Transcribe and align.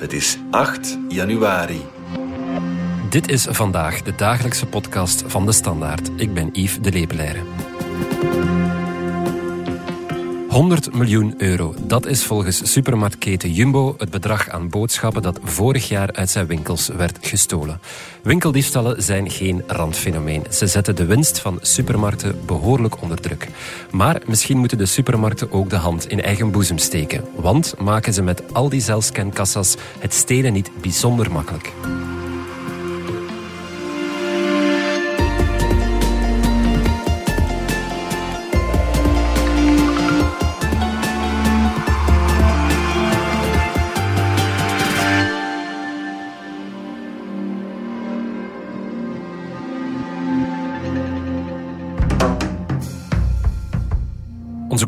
Het 0.00 0.12
is 0.12 0.38
8 0.50 0.98
januari. 1.08 1.80
Dit 3.08 3.30
is 3.30 3.46
vandaag 3.50 4.02
de 4.02 4.14
dagelijkse 4.14 4.66
podcast 4.66 5.22
van 5.26 5.46
De 5.46 5.52
Standaard. 5.52 6.10
Ik 6.16 6.34
ben 6.34 6.48
Yves 6.52 6.78
de 6.80 6.92
Lepelaire. 6.92 7.40
100 10.50 10.94
miljoen 10.94 11.34
euro. 11.38 11.74
Dat 11.82 12.06
is 12.06 12.24
volgens 12.24 12.72
supermarktketen 12.72 13.52
Jumbo 13.52 13.94
het 13.98 14.10
bedrag 14.10 14.48
aan 14.48 14.68
boodschappen 14.68 15.22
dat 15.22 15.40
vorig 15.42 15.88
jaar 15.88 16.12
uit 16.12 16.30
zijn 16.30 16.46
winkels 16.46 16.88
werd 16.88 17.18
gestolen. 17.20 17.80
Winkeldiefstallen 18.22 19.02
zijn 19.02 19.30
geen 19.30 19.62
randfenomeen. 19.66 20.44
Ze 20.50 20.66
zetten 20.66 20.96
de 20.96 21.04
winst 21.04 21.38
van 21.38 21.58
supermarkten 21.62 22.40
behoorlijk 22.46 23.02
onder 23.02 23.20
druk. 23.20 23.48
Maar 23.90 24.22
misschien 24.26 24.58
moeten 24.58 24.78
de 24.78 24.86
supermarkten 24.86 25.52
ook 25.52 25.70
de 25.70 25.76
hand 25.76 26.08
in 26.08 26.22
eigen 26.22 26.50
boezem 26.50 26.78
steken. 26.78 27.24
Want 27.34 27.74
maken 27.78 28.12
ze 28.12 28.22
met 28.22 28.54
al 28.54 28.68
die 28.68 28.80
zelfscankassas 28.80 29.76
het 29.98 30.14
stelen 30.14 30.52
niet 30.52 30.70
bijzonder 30.80 31.32
makkelijk. 31.32 31.72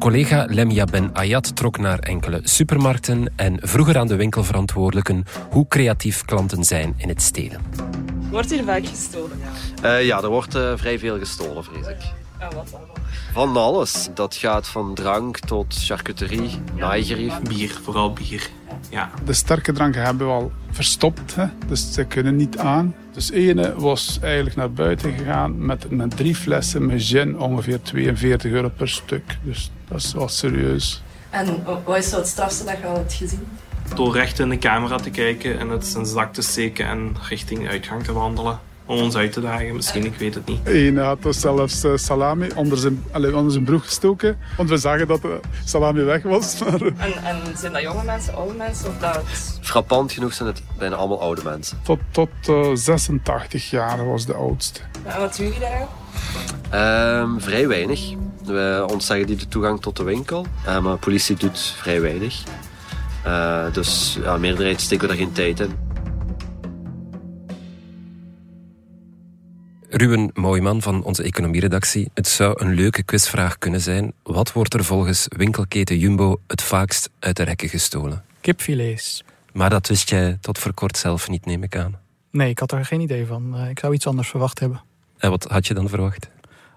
Collega 0.02 0.46
Lemia 0.48 0.84
Ben 0.84 1.10
Ayat 1.14 1.56
trok 1.56 1.78
naar 1.78 1.98
enkele 1.98 2.40
supermarkten 2.42 3.32
en 3.36 3.58
vroeg 3.60 3.88
er 3.88 3.98
aan 3.98 4.06
de 4.06 4.16
winkelverantwoordelijken 4.16 5.24
hoe 5.50 5.68
creatief 5.68 6.24
klanten 6.24 6.64
zijn 6.64 6.94
in 6.96 7.08
het 7.08 7.22
stelen. 7.22 7.60
Wordt 8.30 8.50
hier 8.50 8.64
vaak 8.64 8.86
gestolen? 8.86 9.40
Uh, 9.84 10.04
ja, 10.04 10.22
er 10.22 10.28
wordt 10.28 10.54
uh, 10.54 10.72
vrij 10.76 10.98
veel 10.98 11.18
gestolen, 11.18 11.64
vrees 11.64 11.86
ik. 11.86 12.21
En 12.42 12.54
wat 12.54 12.68
dan? 12.70 12.80
Van 13.32 13.56
alles. 13.56 14.08
Dat 14.14 14.34
gaat 14.34 14.68
van 14.68 14.94
drank 14.94 15.38
tot 15.38 15.74
charcuterie, 15.78 16.60
naaigerief. 16.74 17.40
Bier, 17.40 17.78
vooral 17.82 18.12
bier. 18.12 18.50
Ja. 18.90 19.10
De 19.24 19.32
sterke 19.32 19.72
dranken 19.72 20.02
hebben 20.02 20.26
we 20.26 20.32
al 20.32 20.52
verstopt, 20.70 21.34
hè? 21.34 21.46
dus 21.66 21.92
ze 21.92 22.04
kunnen 22.04 22.36
niet 22.36 22.58
aan. 22.58 22.94
Dus 23.12 23.30
ene 23.30 23.74
was 23.74 24.18
eigenlijk 24.22 24.56
naar 24.56 24.72
buiten 24.72 25.12
gegaan 25.12 25.66
met, 25.66 25.90
met 25.90 26.16
drie 26.16 26.34
flessen 26.34 26.86
met 26.86 27.02
gin, 27.02 27.38
ongeveer 27.38 27.82
42 27.82 28.52
euro 28.52 28.68
per 28.68 28.88
stuk. 28.88 29.38
Dus 29.42 29.70
dat 29.88 29.98
is 29.98 30.12
wel 30.12 30.28
serieus. 30.28 31.02
En 31.30 31.64
wat 31.84 31.96
is 31.96 32.08
zo 32.08 32.16
het 32.16 32.26
strafste 32.26 32.64
dat 32.64 32.78
je 32.78 32.86
al 32.86 32.96
hebt 32.96 33.12
gezien? 33.12 33.46
Door 33.94 34.12
recht 34.12 34.38
in 34.38 34.48
de 34.48 34.58
camera 34.58 34.96
te 34.96 35.10
kijken 35.10 35.58
en 35.58 35.68
het 35.68 35.86
zijn 35.86 36.06
zak 36.06 36.32
te 36.32 36.42
steken 36.42 36.86
en 36.86 37.16
richting 37.28 37.60
de 37.60 37.68
uitgang 37.68 38.04
te 38.04 38.12
wandelen. 38.12 38.60
Om 38.92 39.02
ons 39.02 39.16
uit 39.16 39.32
te 39.32 39.40
dagen, 39.40 39.74
misschien, 39.74 40.04
ik 40.04 40.14
weet 40.14 40.34
het 40.34 40.46
niet. 40.46 40.60
Eén 40.64 40.96
had 40.96 41.22
dus 41.22 41.40
zelfs 41.40 41.84
uh, 41.84 41.92
salami 41.96 42.48
onder 42.54 42.78
zijn, 42.78 43.04
allez, 43.10 43.32
onder 43.32 43.52
zijn 43.52 43.64
broek 43.64 43.84
gestoken. 43.84 44.38
Want 44.56 44.68
we 44.68 44.76
zagen 44.76 45.06
dat 45.06 45.22
de 45.22 45.40
salami 45.64 46.02
weg 46.02 46.22
was. 46.22 46.60
En, 46.62 47.24
en 47.24 47.36
zijn 47.56 47.72
dat 47.72 47.82
jonge 47.82 48.04
mensen, 48.04 48.34
oude 48.34 48.54
mensen? 48.54 48.88
Of 48.88 48.98
dat... 48.98 49.22
Frappant 49.60 50.12
genoeg 50.12 50.32
zijn 50.32 50.48
het 50.48 50.62
bijna 50.78 50.96
allemaal 50.96 51.20
oude 51.20 51.42
mensen. 51.44 51.78
Tot, 51.82 51.98
tot 52.10 52.28
uh, 52.48 52.70
86 52.74 53.70
jaar 53.70 54.06
was 54.06 54.26
de 54.26 54.34
oudste. 54.34 54.80
En 55.04 55.20
wat 55.20 55.36
doen 55.36 55.46
jullie 55.46 55.60
daaraan? 55.60 57.30
Um, 57.32 57.40
vrij 57.40 57.68
weinig. 57.68 58.14
We 58.44 58.86
ontzeggen 58.90 59.26
die 59.26 59.36
de 59.36 59.48
toegang 59.48 59.80
tot 59.80 59.96
de 59.96 60.02
winkel. 60.02 60.46
Uh, 60.66 60.78
maar 60.78 60.92
de 60.92 60.98
politie 60.98 61.36
doet 61.36 61.74
vrij 61.80 62.00
weinig. 62.00 62.42
Uh, 63.26 63.64
dus 63.72 64.18
ja, 64.22 64.36
meerderheid 64.36 64.80
steken 64.80 65.08
we 65.08 65.14
daar 65.14 65.24
geen 65.24 65.32
tijd 65.32 65.60
in. 65.60 65.91
Ruben 70.02 70.30
Mooiman 70.34 70.82
van 70.82 71.02
onze 71.02 71.22
economieredactie. 71.22 72.10
Het 72.14 72.28
zou 72.28 72.64
een 72.64 72.74
leuke 72.74 73.02
quizvraag 73.02 73.58
kunnen 73.58 73.80
zijn. 73.80 74.12
Wat 74.22 74.52
wordt 74.52 74.74
er 74.74 74.84
volgens 74.84 75.26
winkelketen 75.36 75.98
Jumbo 75.98 76.40
het 76.46 76.62
vaakst 76.62 77.10
uit 77.18 77.36
de 77.36 77.42
rekken 77.42 77.68
gestolen? 77.68 78.24
Kipfilets. 78.40 79.24
Maar 79.52 79.70
dat 79.70 79.88
wist 79.88 80.08
jij 80.10 80.38
tot 80.40 80.58
voor 80.58 80.74
kort 80.74 80.96
zelf 80.96 81.28
niet, 81.28 81.46
neem 81.46 81.62
ik 81.62 81.76
aan. 81.76 81.98
Nee, 82.30 82.48
ik 82.48 82.58
had 82.58 82.72
er 82.72 82.84
geen 82.84 83.00
idee 83.00 83.26
van. 83.26 83.66
Ik 83.68 83.78
zou 83.78 83.94
iets 83.94 84.06
anders 84.06 84.28
verwacht 84.28 84.58
hebben. 84.58 84.82
En 85.18 85.30
wat 85.30 85.44
had 85.44 85.66
je 85.66 85.74
dan 85.74 85.88
verwacht? 85.88 86.28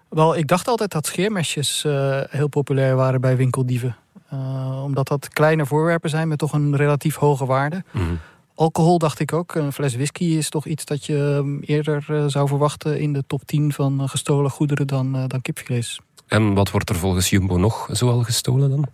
Wel, 0.10 0.38
ik 0.38 0.48
dacht 0.48 0.68
altijd 0.68 0.92
dat 0.92 1.06
scheermesjes 1.06 1.84
uh, 1.88 2.20
heel 2.30 2.48
populair 2.48 2.96
waren 2.96 3.22
bij 3.22 3.38
winkeldieven. 3.38 3.96
Uh, 4.34 4.84
omdat 4.84 5.08
dat 5.08 5.30
kleine 5.30 5.66
voorwerpen 5.66 6.10
zijn 6.10 6.28
met 6.28 6.38
toch 6.38 6.54
een 6.54 6.76
relatief 6.76 7.16
hoge 7.16 7.46
waarde. 7.46 7.84
Mhm. 7.92 8.14
Alcohol 8.56 8.98
dacht 8.98 9.20
ik 9.20 9.34
ook. 9.34 9.56
Een 9.56 9.74
fles 9.74 9.96
whisky 9.96 10.24
is 10.24 10.50
toch 10.50 10.66
iets 10.66 10.86
dat 10.86 11.06
je 11.06 11.60
eerder 11.62 12.06
uh, 12.10 12.24
zou 12.28 12.48
verwachten 12.48 13.00
in 13.00 13.14
de 13.14 13.24
top 13.28 13.46
10 13.46 13.74
van 13.74 14.10
gestolen 14.10 14.52
goederen 14.52 14.88
dan, 14.88 15.28
dan 15.28 15.42
kipfilets. 15.42 16.00
En 16.28 16.54
wat 16.54 16.72
wordt 16.72 16.90
er 16.90 16.96
volgens 16.96 17.30
Jumbo 17.30 17.58
nog 17.58 17.88
zoal 17.92 18.24
gestolen 18.24 18.70
dan? 18.70 18.88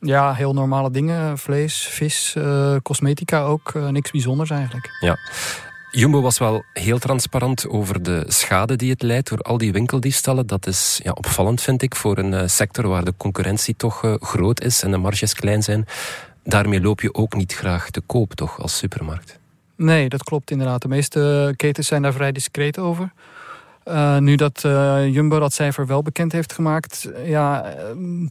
Ja, 0.00 0.34
heel 0.34 0.52
normale 0.52 0.90
dingen. 0.90 1.38
Vlees, 1.38 1.86
vis, 1.86 2.34
uh, 2.38 2.76
cosmetica 2.82 3.42
ook. 3.42 3.72
Uh, 3.76 3.88
niks 3.88 4.10
bijzonders 4.10 4.50
eigenlijk. 4.50 4.90
Ja. 5.00 5.18
Jumbo 5.90 6.20
was 6.20 6.38
wel 6.38 6.64
heel 6.72 6.98
transparant 6.98 7.68
over 7.68 8.02
de 8.02 8.24
schade 8.26 8.76
die 8.76 8.90
het 8.90 9.02
leidt 9.02 9.28
door 9.28 9.38
al 9.38 9.58
die 9.58 9.72
winkeldiefstallen. 9.72 10.46
Dat 10.46 10.66
is 10.66 11.00
ja, 11.02 11.10
opvallend, 11.12 11.60
vind 11.60 11.82
ik, 11.82 11.94
voor 11.94 12.18
een 12.18 12.50
sector 12.50 12.88
waar 12.88 13.04
de 13.04 13.14
concurrentie 13.16 13.76
toch 13.76 14.16
groot 14.20 14.60
is 14.60 14.82
en 14.82 14.90
de 14.90 14.96
marges 14.96 15.34
klein 15.34 15.62
zijn. 15.62 15.86
Daarmee 16.44 16.80
loop 16.80 17.00
je 17.00 17.14
ook 17.14 17.34
niet 17.34 17.52
graag 17.52 17.90
te 17.90 18.00
koop, 18.00 18.34
toch, 18.34 18.60
als 18.60 18.76
supermarkt? 18.76 19.38
Nee, 19.76 20.08
dat 20.08 20.22
klopt 20.22 20.50
inderdaad. 20.50 20.82
De 20.82 20.88
meeste 20.88 21.54
ketens 21.56 21.86
zijn 21.86 22.02
daar 22.02 22.12
vrij 22.12 22.32
discreet 22.32 22.78
over. 22.78 23.12
Uh, 23.88 24.18
nu 24.18 24.36
dat 24.36 24.62
uh, 24.66 25.08
Jumbo 25.08 25.38
dat 25.38 25.52
cijfer 25.52 25.86
wel 25.86 26.02
bekend 26.02 26.32
heeft 26.32 26.52
gemaakt, 26.52 27.08
ja, 27.24 27.74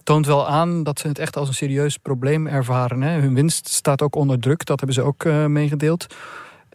toont 0.04 0.26
wel 0.26 0.48
aan 0.48 0.84
dat 0.84 1.00
ze 1.00 1.08
het 1.08 1.20
echt 1.20 1.38
als 1.38 1.48
een 1.48 1.54
serieus 1.54 1.98
probleem 1.98 2.48
ervaren. 2.48 3.02
Hè. 3.02 3.20
Hun 3.20 3.34
winst 3.34 3.70
staat 3.70 4.02
ook 4.02 4.16
onder 4.16 4.40
druk, 4.40 4.66
dat 4.66 4.78
hebben 4.78 4.96
ze 4.96 5.02
ook 5.02 5.24
uh, 5.24 5.46
meegedeeld. 5.46 6.16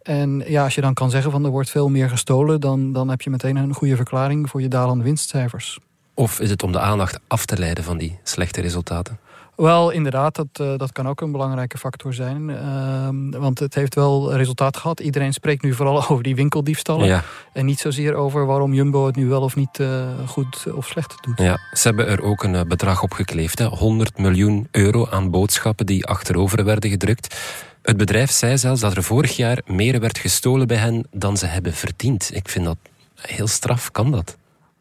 En 0.02 0.42
ja, 0.46 0.64
als 0.64 0.74
je 0.74 0.80
dan 0.80 0.94
kan 0.94 1.10
zeggen 1.10 1.30
van 1.30 1.44
er 1.44 1.50
wordt 1.50 1.70
veel 1.70 1.88
meer 1.88 2.08
gestolen, 2.08 2.60
dan, 2.60 2.92
dan 2.92 3.08
heb 3.08 3.22
je 3.22 3.30
meteen 3.30 3.56
een 3.56 3.74
goede 3.74 3.96
verklaring 3.96 4.50
voor 4.50 4.60
je 4.62 4.68
dalende 4.68 5.04
winstcijfers. 5.04 5.78
Of 6.14 6.40
is 6.40 6.50
het 6.50 6.62
om 6.62 6.72
de 6.72 6.80
aandacht 6.80 7.20
af 7.26 7.46
te 7.46 7.58
leiden 7.58 7.84
van 7.84 7.98
die 7.98 8.18
slechte 8.22 8.60
resultaten? 8.60 9.18
Wel, 9.56 9.90
inderdaad, 9.90 10.34
dat, 10.34 10.46
uh, 10.60 10.76
dat 10.76 10.92
kan 10.92 11.08
ook 11.08 11.20
een 11.20 11.32
belangrijke 11.32 11.78
factor 11.78 12.14
zijn. 12.14 12.48
Uh, 12.48 13.40
want 13.40 13.58
het 13.58 13.74
heeft 13.74 13.94
wel 13.94 14.34
resultaat 14.34 14.76
gehad. 14.76 15.00
Iedereen 15.00 15.32
spreekt 15.32 15.62
nu 15.62 15.72
vooral 15.72 15.96
over 16.08 16.22
die 16.22 16.34
winkeldiefstallen. 16.34 17.06
Ja. 17.06 17.22
En 17.52 17.64
niet 17.64 17.80
zozeer 17.80 18.14
over 18.14 18.46
waarom 18.46 18.74
Jumbo 18.74 19.06
het 19.06 19.16
nu 19.16 19.26
wel 19.26 19.42
of 19.42 19.56
niet 19.56 19.78
uh, 19.78 20.06
goed 20.26 20.66
of 20.72 20.86
slecht 20.86 21.14
doet. 21.20 21.38
Ja, 21.38 21.58
ze 21.72 21.88
hebben 21.88 22.08
er 22.08 22.22
ook 22.22 22.42
een 22.42 22.68
bedrag 22.68 23.02
op 23.02 23.12
gekleefd. 23.12 23.58
Hè. 23.58 23.66
100 23.66 24.18
miljoen 24.18 24.68
euro 24.70 25.06
aan 25.10 25.30
boodschappen 25.30 25.86
die 25.86 26.06
achterover 26.06 26.64
werden 26.64 26.90
gedrukt. 26.90 27.36
Het 27.82 27.96
bedrijf 27.96 28.30
zei 28.30 28.58
zelfs 28.58 28.80
dat 28.80 28.96
er 28.96 29.02
vorig 29.02 29.36
jaar 29.36 29.62
meer 29.66 30.00
werd 30.00 30.18
gestolen 30.18 30.66
bij 30.66 30.76
hen 30.76 31.06
dan 31.10 31.36
ze 31.36 31.46
hebben 31.46 31.72
verdiend. 31.72 32.30
Ik 32.32 32.48
vind 32.48 32.64
dat 32.64 32.78
heel 33.20 33.46
straf. 33.46 33.90
Kan 33.90 34.10
dat? 34.10 34.36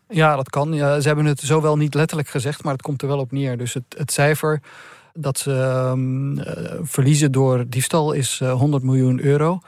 Ja, 0.10 0.36
dat 0.36 0.50
kan. 0.50 0.74
Ja, 0.74 1.00
ze 1.00 1.08
hebben 1.08 1.26
het 1.26 1.40
zowel 1.40 1.78
niet 1.78 1.94
letterlijk 1.94 2.30
gezegd, 2.30 2.64
maar 2.64 2.74
het 2.74 2.82
komt 2.82 3.02
er 3.02 3.08
wel 3.08 3.20
op 3.20 3.32
neer. 3.32 3.58
Dus 3.58 3.74
het, 3.74 3.84
het 3.98 4.12
cijfer 4.12 4.62
dat 5.14 5.40
ze 5.40 5.52
um, 5.92 6.40
uh, 6.40 6.46
verliezen 6.82 7.32
door 7.32 7.66
diefstal 7.68 8.12
is 8.12 8.40
uh, 8.44 8.54
100 8.54 8.84
miljoen 8.84 9.22
euro. 9.22 9.60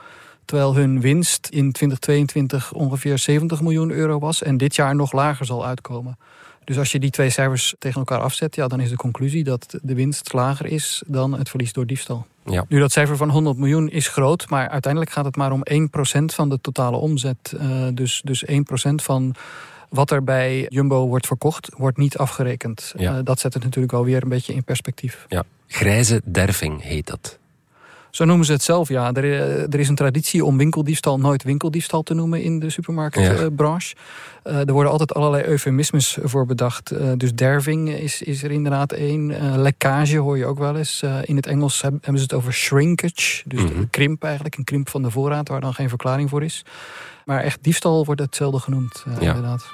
Terwijl 0.44 0.74
hun 0.74 1.00
winst 1.00 1.46
in 1.46 1.72
2022 1.72 2.72
ongeveer 2.72 3.18
70 3.18 3.60
miljoen 3.60 3.90
euro 3.90 4.18
was. 4.18 4.42
En 4.42 4.56
dit 4.56 4.74
jaar 4.74 4.94
nog 4.94 5.12
lager 5.12 5.46
zal 5.46 5.66
uitkomen. 5.66 6.18
Dus 6.64 6.78
als 6.78 6.92
je 6.92 6.98
die 6.98 7.10
twee 7.10 7.30
cijfers 7.30 7.74
tegen 7.78 7.98
elkaar 7.98 8.20
afzet, 8.20 8.54
ja, 8.54 8.68
dan 8.68 8.80
is 8.80 8.90
de 8.90 8.96
conclusie 8.96 9.44
dat 9.44 9.78
de 9.82 9.94
winst 9.94 10.32
lager 10.32 10.66
is 10.66 11.02
dan 11.06 11.38
het 11.38 11.48
verlies 11.48 11.72
door 11.72 11.86
diefstal. 11.86 12.26
Ja. 12.44 12.64
Nu, 12.68 12.78
dat 12.78 12.92
cijfer 12.92 13.16
van 13.16 13.30
100 13.30 13.56
miljoen 13.56 13.90
is 13.90 14.08
groot, 14.08 14.48
maar 14.48 14.68
uiteindelijk 14.68 15.12
gaat 15.12 15.24
het 15.24 15.36
maar 15.36 15.52
om 15.52 15.62
1% 15.72 15.84
van 16.24 16.48
de 16.48 16.60
totale 16.60 16.96
omzet. 16.96 17.54
Uh, 17.54 17.86
dus, 17.94 18.20
dus 18.24 18.44
1% 18.46 18.54
van 18.94 19.34
wat 19.88 20.10
er 20.10 20.24
bij 20.24 20.66
Jumbo 20.68 21.06
wordt 21.06 21.26
verkocht, 21.26 21.70
wordt 21.76 21.96
niet 21.96 22.18
afgerekend. 22.18 22.92
Ja. 22.96 23.16
Uh, 23.16 23.24
dat 23.24 23.40
zet 23.40 23.54
het 23.54 23.62
natuurlijk 23.62 23.92
alweer 23.92 24.22
een 24.22 24.28
beetje 24.28 24.54
in 24.54 24.64
perspectief. 24.64 25.26
Ja. 25.28 25.44
Grijze 25.66 26.22
derving 26.24 26.82
heet 26.82 27.06
dat. 27.06 27.38
Zo 28.10 28.24
noemen 28.24 28.46
ze 28.46 28.52
het 28.52 28.62
zelf, 28.62 28.88
ja. 28.88 29.12
Er, 29.12 29.24
er, 29.70 29.78
is 29.80 29.88
een 29.88 29.94
traditie 29.94 30.44
om 30.44 30.56
winkeldiefstal 30.56 31.18
nooit 31.18 31.42
winkeldiefstal 31.42 32.02
te 32.02 32.14
noemen 32.14 32.42
in 32.42 32.58
de 32.58 32.70
supermarktbranche. 32.70 33.94
Ja. 34.44 34.50
Uh, 34.52 34.66
er 34.66 34.72
worden 34.72 34.92
altijd 34.92 35.14
allerlei 35.14 35.44
eufemismes 35.44 36.18
voor 36.22 36.46
bedacht. 36.46 36.92
Uh, 36.92 37.12
dus 37.16 37.34
derving 37.34 37.90
is, 37.90 38.22
is 38.22 38.42
er 38.42 38.50
inderdaad 38.50 38.92
één. 38.92 39.30
Uh, 39.30 39.54
lekkage 39.56 40.16
hoor 40.16 40.38
je 40.38 40.46
ook 40.46 40.58
wel 40.58 40.76
eens. 40.76 41.02
in 41.22 41.36
het 41.36 41.46
Engels 41.46 41.82
hebben, 41.82 42.00
hebben 42.02 42.20
ze 42.20 42.26
het 42.30 42.36
over 42.36 42.52
shrinkage. 42.52 43.42
Dus 43.44 43.60
een 43.60 43.88
krimp 43.90 44.24
eigenlijk, 44.24 44.56
een 44.56 44.64
krimp 44.64 44.88
van 44.88 45.02
de 45.02 45.10
voorraad 45.10 45.48
waar 45.48 45.60
dan 45.60 45.74
geen 45.74 45.88
verklaring 45.88 46.28
voor 46.28 46.44
is. 46.44 46.64
Maar 47.24 47.42
echt 47.42 47.58
diefstal 47.62 48.04
wordt 48.04 48.20
hetzelfde 48.20 48.58
genoemd, 48.60 49.04
Ja. 49.20 49.26
inderdaad. 49.26 49.64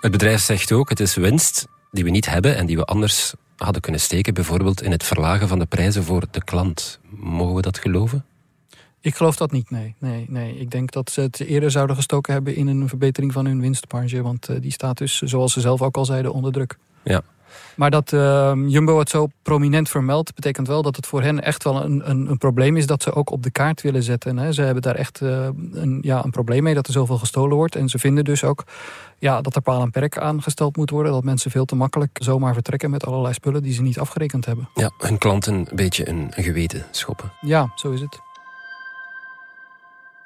Het 0.00 0.10
bedrijf 0.10 0.40
zegt 0.40 0.72
ook, 0.72 0.88
het 0.88 1.00
is 1.00 1.14
winst 1.14 1.66
die 1.90 2.04
we 2.04 2.10
niet 2.10 2.28
hebben 2.28 2.56
en 2.56 2.66
die 2.66 2.76
we 2.76 2.84
anders 2.84 3.34
hadden 3.64 3.82
kunnen 3.82 4.00
steken. 4.00 4.34
Bijvoorbeeld 4.34 4.82
in 4.82 4.90
het 4.90 5.04
verlagen 5.04 5.48
van 5.48 5.58
de 5.58 5.66
prijzen 5.66 6.04
voor 6.04 6.24
de 6.30 6.44
klant. 6.44 7.00
Mogen 7.10 7.54
we 7.54 7.62
dat 7.62 7.78
geloven? 7.78 8.24
Ik 9.00 9.14
geloof 9.14 9.36
dat 9.36 9.52
niet, 9.52 9.70
nee. 9.70 9.94
nee, 9.98 10.26
nee. 10.28 10.58
Ik 10.58 10.70
denk 10.70 10.92
dat 10.92 11.10
ze 11.10 11.20
het 11.20 11.40
eerder 11.40 11.70
zouden 11.70 11.96
gestoken 11.96 12.32
hebben 12.32 12.54
in 12.54 12.66
een 12.66 12.88
verbetering 12.88 13.32
van 13.32 13.46
hun 13.46 13.60
winstmarge. 13.60 14.22
Want 14.22 14.48
uh, 14.48 14.60
die 14.60 14.72
staat 14.72 14.98
dus, 14.98 15.18
zoals 15.18 15.52
ze 15.52 15.60
zelf 15.60 15.82
ook 15.82 15.96
al 15.96 16.04
zeiden, 16.04 16.32
onder 16.32 16.52
druk. 16.52 16.78
Ja. 17.02 17.22
Maar 17.76 17.90
dat 17.90 18.12
uh, 18.12 18.52
Jumbo 18.66 18.98
het 18.98 19.08
zo 19.08 19.28
prominent 19.42 19.88
vermeldt, 19.88 20.34
betekent 20.34 20.66
wel 20.66 20.82
dat 20.82 20.96
het 20.96 21.06
voor 21.06 21.22
hen 21.22 21.42
echt 21.42 21.64
wel 21.64 21.84
een, 21.84 22.10
een, 22.10 22.26
een 22.26 22.38
probleem 22.38 22.76
is 22.76 22.86
dat 22.86 23.02
ze 23.02 23.14
ook 23.14 23.30
op 23.30 23.42
de 23.42 23.50
kaart 23.50 23.82
willen 23.82 24.02
zetten. 24.02 24.38
Hè. 24.38 24.52
Ze 24.52 24.62
hebben 24.62 24.82
daar 24.82 24.94
echt 24.94 25.20
uh, 25.20 25.48
een, 25.72 25.98
ja, 26.02 26.24
een 26.24 26.30
probleem 26.30 26.62
mee 26.62 26.74
dat 26.74 26.86
er 26.86 26.92
zoveel 26.92 27.18
gestolen 27.18 27.56
wordt. 27.56 27.76
En 27.76 27.88
ze 27.88 27.98
vinden 27.98 28.24
dus 28.24 28.44
ook 28.44 28.64
ja, 29.18 29.40
dat 29.40 29.54
er 29.54 29.62
paal 29.62 29.82
en 29.82 29.90
perk 29.90 30.18
aangesteld 30.18 30.76
moet 30.76 30.90
worden. 30.90 31.12
Dat 31.12 31.24
mensen 31.24 31.50
veel 31.50 31.64
te 31.64 31.76
makkelijk 31.76 32.18
zomaar 32.22 32.54
vertrekken 32.54 32.90
met 32.90 33.06
allerlei 33.06 33.34
spullen 33.34 33.62
die 33.62 33.72
ze 33.72 33.82
niet 33.82 33.98
afgerekend 33.98 34.46
hebben. 34.46 34.68
Ja, 34.74 34.90
hun 34.98 35.18
klanten 35.18 35.54
een 35.54 35.68
beetje 35.74 36.08
een 36.08 36.32
geweten 36.36 36.86
schoppen. 36.90 37.32
Ja, 37.40 37.72
zo 37.74 37.90
is 37.90 38.00
het. 38.00 38.20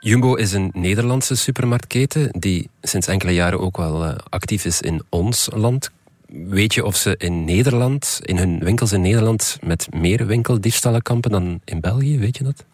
Jumbo 0.04 0.34
is 0.34 0.52
een 0.52 0.70
Nederlandse 0.72 1.34
supermarktketen 1.34 2.28
die 2.38 2.70
sinds 2.82 3.06
enkele 3.06 3.34
jaren 3.34 3.60
ook 3.60 3.76
wel 3.76 4.04
uh, 4.04 4.14
actief 4.28 4.64
is 4.64 4.80
in 4.80 5.02
ons 5.08 5.48
land. 5.54 5.90
Weet 6.42 6.74
je 6.74 6.84
of 6.84 6.96
ze 6.96 7.16
in 7.16 7.44
Nederland, 7.44 8.20
in 8.22 8.38
hun 8.38 8.58
winkels 8.58 8.92
in 8.92 9.00
Nederland, 9.00 9.58
met 9.62 9.86
meer 9.94 10.26
winkeldiefstallen 10.26 11.02
kampen 11.02 11.30
dan 11.30 11.60
in 11.64 11.80
België? 11.80 12.18
Weet 12.18 12.36
je 12.36 12.44
dat? 12.44 12.64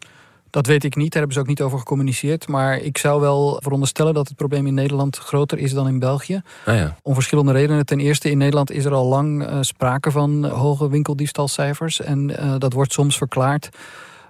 Dat 0.51 0.67
weet 0.67 0.85
ik 0.85 0.97
niet, 0.97 1.13
daar 1.13 1.19
hebben 1.19 1.33
ze 1.33 1.41
ook 1.41 1.49
niet 1.49 1.61
over 1.61 1.79
gecommuniceerd. 1.79 2.49
Maar 2.49 2.79
ik 2.79 2.99
zou 2.99 3.21
wel 3.21 3.59
veronderstellen 3.63 4.15
dat 4.15 4.29
het 4.29 4.37
probleem 4.37 4.67
in 4.67 4.75
Nederland 4.75 5.17
groter 5.17 5.59
is 5.59 5.73
dan 5.73 5.89
in 5.89 5.99
België. 5.99 6.43
Ah 6.65 6.77
ja. 6.77 6.97
Om 7.03 7.15
verschillende 7.15 7.53
redenen. 7.53 7.87
Ten 7.87 8.01
eerste, 8.01 8.31
in 8.31 8.39
Nederland 8.39 8.71
is 8.71 8.85
er 8.85 8.93
al 8.93 9.07
lang 9.07 9.43
uh, 9.43 9.59
sprake 9.61 10.11
van 10.11 10.45
hoge 10.45 10.89
winkeldiefstalcijfers. 10.89 12.01
En 12.01 12.31
uh, 12.31 12.55
dat 12.59 12.73
wordt 12.73 12.93
soms 12.93 13.17
verklaard 13.17 13.69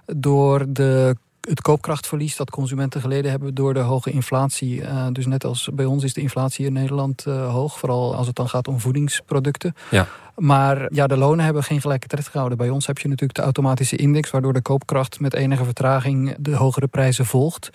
door 0.05 0.65
de 0.67 1.15
het 1.41 1.61
koopkrachtverlies 1.61 2.35
dat 2.35 2.49
consumenten 2.49 3.01
geleden 3.01 3.31
hebben 3.31 3.53
door 3.53 3.73
de 3.73 3.79
hoge 3.79 4.11
inflatie. 4.11 4.81
Uh, 4.81 5.07
dus 5.11 5.25
net 5.25 5.45
als 5.45 5.69
bij 5.73 5.85
ons 5.85 6.03
is 6.03 6.13
de 6.13 6.21
inflatie 6.21 6.65
in 6.65 6.73
Nederland 6.73 7.25
uh, 7.27 7.51
hoog, 7.51 7.79
vooral 7.79 8.15
als 8.15 8.27
het 8.27 8.35
dan 8.35 8.49
gaat 8.49 8.67
om 8.67 8.79
voedingsproducten. 8.79 9.75
Ja. 9.89 10.07
Maar 10.35 10.93
ja, 10.93 11.07
de 11.07 11.17
lonen 11.17 11.45
hebben 11.45 11.63
geen 11.63 11.81
gelijke 11.81 12.07
tred 12.07 12.27
gehouden. 12.27 12.57
Bij 12.57 12.69
ons 12.69 12.87
heb 12.87 12.97
je 12.97 13.07
natuurlijk 13.07 13.39
de 13.39 13.45
automatische 13.45 13.95
index, 13.95 14.31
waardoor 14.31 14.53
de 14.53 14.61
koopkracht 14.61 15.19
met 15.19 15.33
enige 15.33 15.63
vertraging 15.63 16.35
de 16.39 16.55
hogere 16.55 16.87
prijzen 16.87 17.25
volgt. 17.25 17.69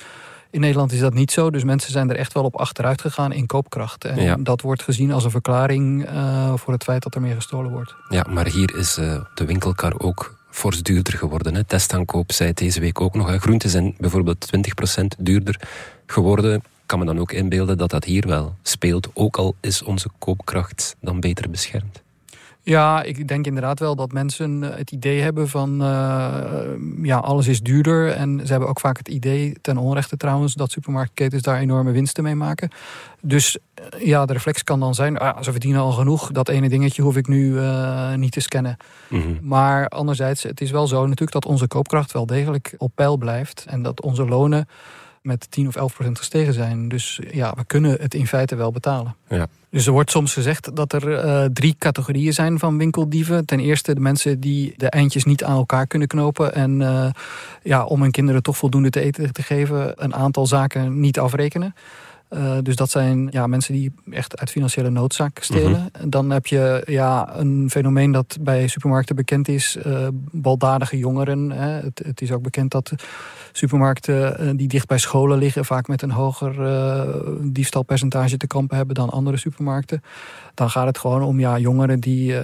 In 0.51 0.61
Nederland 0.61 0.93
is 0.93 1.01
dat 1.01 1.15
niet 1.15 1.31
zo, 1.31 1.51
dus 1.51 1.65
mensen 1.65 1.93
zijn 1.93 2.11
er 2.11 2.17
echt 2.17 2.33
wel 2.33 2.45
op 2.45 2.57
achteruit 2.57 3.01
gegaan 3.01 3.33
in 3.33 3.47
koopkracht. 3.47 4.05
En 4.05 4.23
ja. 4.23 4.37
dat 4.39 4.61
wordt 4.61 4.83
gezien 4.83 5.13
als 5.13 5.25
een 5.25 5.31
verklaring 5.31 6.11
uh, 6.11 6.55
voor 6.55 6.73
het 6.73 6.83
feit 6.85 7.03
dat 7.03 7.15
er 7.15 7.21
meer 7.21 7.35
gestolen 7.35 7.71
wordt. 7.71 7.95
Ja, 8.09 8.27
maar 8.29 8.47
hier 8.47 8.77
is 8.77 8.95
de 9.35 9.45
winkelkar 9.45 9.99
ook 9.99 10.35
fors 10.57 10.83
duurder 10.83 11.13
geworden. 11.13 11.55
Hè. 11.55 11.65
Testaankoop 11.65 12.33
zei 12.33 12.53
deze 12.53 12.81
week 12.81 13.01
ook 13.01 13.15
nog. 13.15 13.37
Groenten 13.41 13.71
zijn 13.71 13.95
bijvoorbeeld 13.99 14.47
20% 14.57 15.05
duurder 15.19 15.61
geworden. 16.07 16.63
Kan 16.87 16.99
me 16.99 17.05
dan 17.05 17.19
ook 17.19 17.33
inbeelden 17.33 17.79
dat 17.79 17.91
dat 17.91 18.05
hier 18.05 18.27
wel 18.27 18.55
speelt. 18.63 19.09
Ook 19.15 19.37
al 19.37 19.55
is 19.61 19.83
onze 19.83 20.09
koopkracht 20.19 20.97
dan 21.01 21.21
beter 21.21 21.51
beschermd. 21.51 22.06
Ja, 22.69 23.03
ik 23.03 23.29
denk 23.29 23.47
inderdaad 23.47 23.79
wel 23.79 23.97
dat 23.97 24.13
mensen 24.13 24.63
het 24.63 24.91
idee 24.91 25.21
hebben 25.21 25.49
van 25.49 25.83
uh, 25.83 25.87
ja, 27.03 27.19
alles 27.19 27.47
is 27.47 27.61
duurder. 27.61 28.11
En 28.11 28.41
ze 28.45 28.51
hebben 28.51 28.69
ook 28.69 28.81
vaak 28.81 28.99
het 28.99 29.09
idee, 29.09 29.57
ten 29.61 29.77
onrechte 29.77 30.17
trouwens, 30.17 30.55
dat 30.55 30.71
supermarktketens 30.71 31.43
daar 31.43 31.59
enorme 31.59 31.91
winsten 31.91 32.23
mee 32.23 32.35
maken. 32.35 32.71
Dus 33.21 33.59
ja, 33.99 34.27
de 34.27 34.33
reflex 34.33 34.65
kan 34.65 34.81
dan 34.81 34.95
zijn, 34.95 35.19
ah, 35.19 35.43
ze 35.43 35.51
verdienen 35.51 35.81
al 35.81 35.93
genoeg. 35.93 36.31
Dat 36.31 36.49
ene 36.49 36.69
dingetje 36.69 37.03
hoef 37.03 37.17
ik 37.17 37.29
nu 37.29 37.53
uh, 37.53 38.15
niet 38.15 38.33
te 38.33 38.41
scannen. 38.41 38.77
Mm 39.09 39.21
-hmm. 39.21 39.39
Maar 39.43 39.89
anderzijds, 39.89 40.43
het 40.43 40.61
is 40.61 40.71
wel 40.71 40.87
zo 40.87 41.03
natuurlijk 41.03 41.33
dat 41.33 41.47
onze 41.47 41.67
koopkracht 41.67 42.13
wel 42.13 42.27
degelijk 42.27 42.75
op 42.79 42.93
peil 42.95 43.17
blijft. 43.17 43.65
En 43.69 43.83
dat 43.83 44.03
onze 44.03 44.25
lonen 44.25 44.69
met 45.27 45.51
10 45.51 45.67
of 45.67 45.77
11 45.77 45.95
procent 45.95 46.19
gestegen 46.19 46.53
zijn. 46.53 46.89
Dus 46.89 47.21
ja, 47.31 47.53
we 47.57 47.65
kunnen 47.65 47.97
het 48.01 48.15
in 48.15 48.27
feite 48.27 48.57
wel 48.57 48.73
betalen. 48.73 49.17
Ja. 49.29 49.47
Dus 49.71 49.87
er 49.87 49.93
wordt 49.93 50.11
soms 50.11 50.33
gezegd 50.33 50.77
dat 50.77 50.93
er 50.93 51.25
uh, 51.25 51.45
drie 51.53 51.77
categorieën 51.79 52.33
zijn 52.33 52.59
van 52.59 52.79
winkeldieven. 52.79 53.45
Ten 53.45 53.61
eerste 53.61 53.95
de 53.95 54.01
mensen 54.01 54.41
die 54.41 54.75
de 54.77 54.91
eindjes 54.91 55.25
niet 55.25 55.45
aan 55.45 55.57
elkaar 55.57 55.87
kunnen 55.87 56.09
knopen. 56.09 56.55
En 56.55 56.81
uh, 56.81 57.11
ja, 57.63 57.85
om 57.85 58.03
hun 58.03 58.11
kinderen 58.11 58.43
toch 58.43 58.57
voldoende 58.57 58.91
te 58.91 59.01
eten 59.01 59.33
te 59.33 59.43
geven, 59.43 60.05
een 60.05 60.15
aantal 60.15 60.47
zaken 60.47 61.01
niet 61.01 61.19
afrekenen. 61.19 61.75
Uh, 62.31 62.57
dus 62.63 62.77
dat 62.77 62.91
zijn 62.91 63.29
ja, 63.31 63.47
mensen 63.47 63.75
die 63.75 63.93
echt 64.11 64.39
uit 64.39 64.51
financiële 64.51 64.91
noodzaak 64.91 65.39
stelen. 65.39 65.81
Mm 65.81 65.89
-hmm. 66.01 66.11
Dan 66.11 66.31
heb 66.31 66.47
je 66.47 66.83
ja, 66.87 67.37
een 67.37 67.71
fenomeen 67.71 68.13
dat 68.13 68.37
bij 68.41 68.67
supermarkten 68.67 69.17
bekend 69.17 69.49
is. 69.49 69.77
Uh, 69.87 70.09
baldadige 70.33 70.99
jongeren. 70.99 71.51
Hè. 71.51 71.69
Het, 71.69 72.03
het, 72.05 72.21
is 72.21 72.33
ook 72.33 72.43
bekend 72.43 72.71
dat 72.71 72.93
supermarkten 73.53 74.45
uh, 74.45 74.51
die 74.57 74.69
dicht 74.69 74.87
bij 74.87 74.99
scholen 74.99 75.39
liggen... 75.39 75.65
vaak 75.65 75.89
met 75.89 76.03
een 76.03 76.11
hoger 76.11 76.55
diefstalpercentage 77.53 78.37
te 78.37 78.47
kampen 78.47 78.77
hebben 78.77 78.95
dan 78.95 79.11
andere 79.11 79.37
supermarkten. 79.37 80.03
Dan 80.55 80.71
gaat 80.71 80.87
het 80.87 80.99
gewoon 80.99 81.23
om 81.23 81.41
ja, 81.41 81.59
jongeren 81.59 82.01
die 82.01 82.35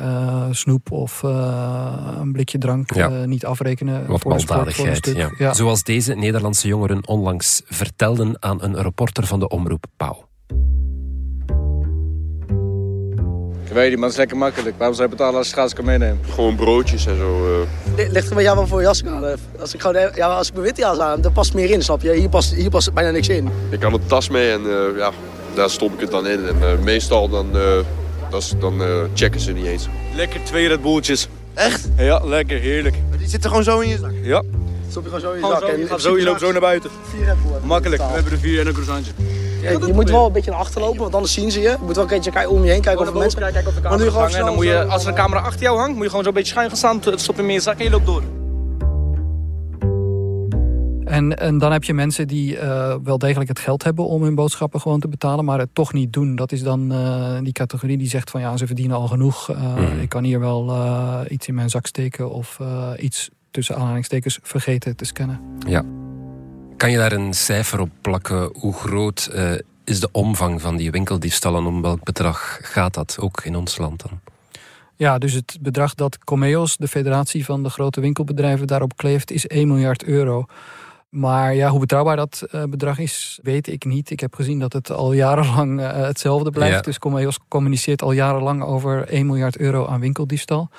snoep 0.50 0.90
of 0.90 1.22
een 1.22 2.32
blikje 2.32 2.58
drank 2.58 2.94
ja. 2.94 3.24
niet 3.24 3.44
afrekenen. 3.44 4.06
Wat 4.06 4.20
voor 4.20 4.34
baldadigheid, 4.34 5.06
een 5.06 5.14
ja. 5.16 5.34
ja. 5.38 5.54
Zoals 5.54 5.82
deze 5.82 6.14
Nederlandse 6.14 6.68
jongeren 6.68 7.06
onlangs 7.06 7.62
vertelden 7.64 8.36
aan 8.40 8.62
een 8.62 8.82
reporter 8.82 9.26
van 9.26 9.38
de 9.38 9.48
Omroep 9.48 9.71
Pauw. 9.96 10.30
Ik 13.64 13.78
weet 13.78 13.88
niet, 13.88 13.98
maar 13.98 14.08
het 14.08 14.12
is 14.12 14.18
lekker 14.18 14.36
makkelijk. 14.36 14.78
Waarom 14.78 14.96
zou 14.96 15.08
je 15.08 15.14
betalen 15.14 15.38
als 15.38 15.46
je 15.46 15.52
gratis 15.52 15.74
kan 15.74 15.84
meenemen? 15.84 16.18
Gewoon 16.30 16.56
broodjes 16.56 17.06
en 17.06 17.16
zo. 17.16 17.58
Uh. 17.96 18.08
Ligt 18.10 18.28
er 18.28 18.34
bij 18.34 18.42
jou 18.44 18.56
wel 18.56 18.66
voor 18.66 18.80
je 18.80 18.86
jas 18.86 19.04
aan. 19.04 19.24
Als 19.60 19.74
ik, 19.74 19.80
gewoon, 19.80 20.10
ja, 20.14 20.26
als 20.26 20.46
ik 20.48 20.52
mijn 20.52 20.64
witte 20.64 20.80
jas 20.80 20.98
aan, 20.98 21.20
dan 21.20 21.32
past 21.32 21.54
meer 21.54 21.70
in, 21.70 21.82
snap 21.82 22.02
je? 22.02 22.12
Hier 22.12 22.28
past, 22.28 22.54
hier 22.54 22.70
past 22.70 22.92
bijna 22.92 23.10
niks 23.10 23.28
in. 23.28 23.48
Ik 23.70 23.80
kan 23.80 23.92
een 23.92 24.06
tas 24.06 24.28
mee 24.28 24.50
en 24.50 24.62
uh, 24.64 24.96
ja, 24.96 25.10
daar 25.54 25.70
stop 25.70 25.92
ik 25.92 26.00
het 26.00 26.10
dan 26.10 26.26
in. 26.26 26.46
En 26.46 26.56
uh, 26.60 26.78
meestal 26.78 27.28
dan, 27.28 27.46
dat, 28.30 28.54
dan 28.60 28.82
checken 29.14 29.40
ze 29.40 29.52
niet 29.52 29.66
eens. 29.66 29.88
Lekker 30.14 30.40
twee 30.44 30.68
Red 30.68 30.82
Bulltjes. 30.82 31.28
Echt? 31.54 31.88
Ja, 31.96 32.20
lekker, 32.24 32.58
heerlijk. 32.58 32.96
Maar 33.08 33.18
die 33.18 33.28
zitten 33.28 33.50
gewoon 33.50 33.64
zo 33.64 33.80
in 33.80 33.88
je 33.88 33.98
zak? 33.98 34.12
Ja. 34.22 34.42
Stop 34.88 35.02
je 35.02 35.08
gewoon 35.08 35.20
zo 35.20 35.30
in 35.30 35.38
je 35.38 35.44
Gewoon 35.44 35.60
zak? 35.60 35.68
zo, 35.70 35.76
je, 35.76 35.86
gaat 35.86 36.00
zo, 36.00 36.18
je 36.18 36.24
loopt 36.24 36.40
zo 36.40 36.52
naar 36.52 36.60
buiten. 36.60 36.90
Vier 37.16 37.24
Red. 37.24 37.36
Makkelijk, 37.64 38.02
we 38.02 38.12
hebben 38.12 38.32
er 38.32 38.38
vier 38.38 38.60
en 38.60 38.66
een 38.66 38.72
croissantje. 38.72 39.12
Ja, 39.62 39.70
je 39.70 39.92
moet 39.92 40.10
wel 40.10 40.26
een 40.26 40.32
beetje 40.32 40.50
naar 40.50 40.60
achter 40.60 40.80
lopen, 40.80 41.00
want 41.00 41.14
anders 41.14 41.32
zien 41.32 41.50
ze 41.50 41.60
je. 41.60 41.68
Je 41.68 41.76
moet 41.80 41.94
wel 41.94 42.04
een 42.04 42.10
keertje 42.10 42.48
om 42.48 42.64
je 42.64 42.70
heen 42.70 42.80
kijken 42.80 43.00
of 43.00 43.12
er 43.12 43.18
mensen... 43.18 43.40
kijken 43.40 43.66
of 43.66 43.74
de 43.74 43.80
Maar 43.80 43.90
nu 43.90 43.96
camera 43.96 44.10
gewoon 44.10 44.20
hangt. 44.20 44.36
En 44.36 44.44
dan 44.44 44.54
moet 44.54 44.64
je, 44.64 44.84
als 44.84 45.02
er 45.02 45.08
een 45.08 45.14
camera 45.14 45.40
achter 45.40 45.62
jou 45.62 45.78
hangt, 45.78 45.94
moet 45.94 46.02
je 46.02 46.08
gewoon 46.08 46.24
zo'n 46.24 46.34
beetje 46.34 46.52
schuin 46.52 46.68
gaan 46.68 46.76
staan. 46.76 47.00
Stop 47.18 47.36
je 47.36 47.42
meer 47.42 47.50
in 47.50 47.56
je 47.56 47.60
zak 47.60 47.78
en 47.78 47.84
je 47.84 47.90
loopt 47.90 48.06
door. 48.06 48.22
En, 51.04 51.38
en 51.38 51.58
dan 51.58 51.72
heb 51.72 51.84
je 51.84 51.94
mensen 51.94 52.28
die 52.28 52.56
uh, 52.56 52.94
wel 53.02 53.18
degelijk 53.18 53.48
het 53.48 53.58
geld 53.58 53.84
hebben 53.84 54.06
om 54.06 54.22
hun 54.22 54.34
boodschappen 54.34 54.80
gewoon 54.80 55.00
te 55.00 55.08
betalen, 55.08 55.44
maar 55.44 55.58
het 55.58 55.68
toch 55.72 55.92
niet 55.92 56.12
doen. 56.12 56.34
Dat 56.36 56.52
is 56.52 56.62
dan 56.62 56.92
uh, 56.92 57.38
die 57.42 57.52
categorie 57.52 57.98
die 57.98 58.08
zegt 58.08 58.30
van 58.30 58.40
ja, 58.40 58.56
ze 58.56 58.66
verdienen 58.66 58.96
al 58.96 59.08
genoeg. 59.08 59.50
Uh, 59.50 59.74
Mhm. 59.74 60.00
Ik 60.00 60.08
kan 60.08 60.24
hier 60.24 60.40
wel 60.40 60.68
uh, 60.68 61.20
iets 61.28 61.46
in 61.46 61.54
mijn 61.54 61.70
zak 61.70 61.86
steken 61.86 62.30
of 62.30 62.58
uh, 62.62 62.88
iets 62.98 63.30
tussen 63.50 63.76
aanhalingstekens 63.76 64.38
vergeten 64.42 64.96
te 64.96 65.04
scannen. 65.04 65.40
Ja. 65.66 65.84
Kan 66.82 66.90
je 66.90 66.96
daar 66.96 67.12
een 67.12 67.34
cijfer 67.34 67.80
op 67.80 67.90
plakken? 68.00 68.50
Hoe 68.52 68.72
groot 68.72 69.30
uh, 69.34 69.52
is 69.84 70.00
de 70.00 70.08
omvang 70.12 70.60
van 70.60 70.76
die 70.76 70.90
winkeldiefstallen? 70.90 71.66
Om 71.66 71.82
welk 71.82 72.04
bedrag 72.04 72.58
gaat 72.62 72.94
dat 72.94 73.16
ook 73.20 73.44
in 73.44 73.56
ons 73.56 73.78
land 73.78 74.02
dan? 74.02 74.20
Ja, 74.96 75.18
dus 75.18 75.32
het 75.32 75.58
bedrag 75.60 75.94
dat 75.94 76.18
Comeos, 76.18 76.76
de 76.76 76.88
federatie 76.88 77.44
van 77.44 77.62
de 77.62 77.68
grote 77.68 78.00
winkelbedrijven, 78.00 78.66
daarop 78.66 78.96
kleeft, 78.96 79.30
is 79.30 79.46
1 79.46 79.68
miljard 79.68 80.04
euro. 80.04 80.44
Maar 81.08 81.54
ja, 81.54 81.68
hoe 81.68 81.80
betrouwbaar 81.80 82.16
dat 82.16 82.42
uh, 82.54 82.62
bedrag 82.62 82.98
is, 82.98 83.38
weet 83.42 83.66
ik 83.66 83.84
niet. 83.84 84.10
Ik 84.10 84.20
heb 84.20 84.34
gezien 84.34 84.58
dat 84.58 84.72
het 84.72 84.90
al 84.90 85.12
jarenlang 85.12 85.80
uh, 85.80 85.92
hetzelfde 85.92 86.50
blijft. 86.50 86.74
Ja. 86.74 86.80
Dus 86.80 86.98
Comeos 86.98 87.38
communiceert 87.48 88.02
al 88.02 88.12
jarenlang 88.12 88.62
over 88.62 89.08
1 89.08 89.26
miljard 89.26 89.56
euro 89.56 89.86
aan 89.86 90.00
winkeldiefstal. 90.00 90.70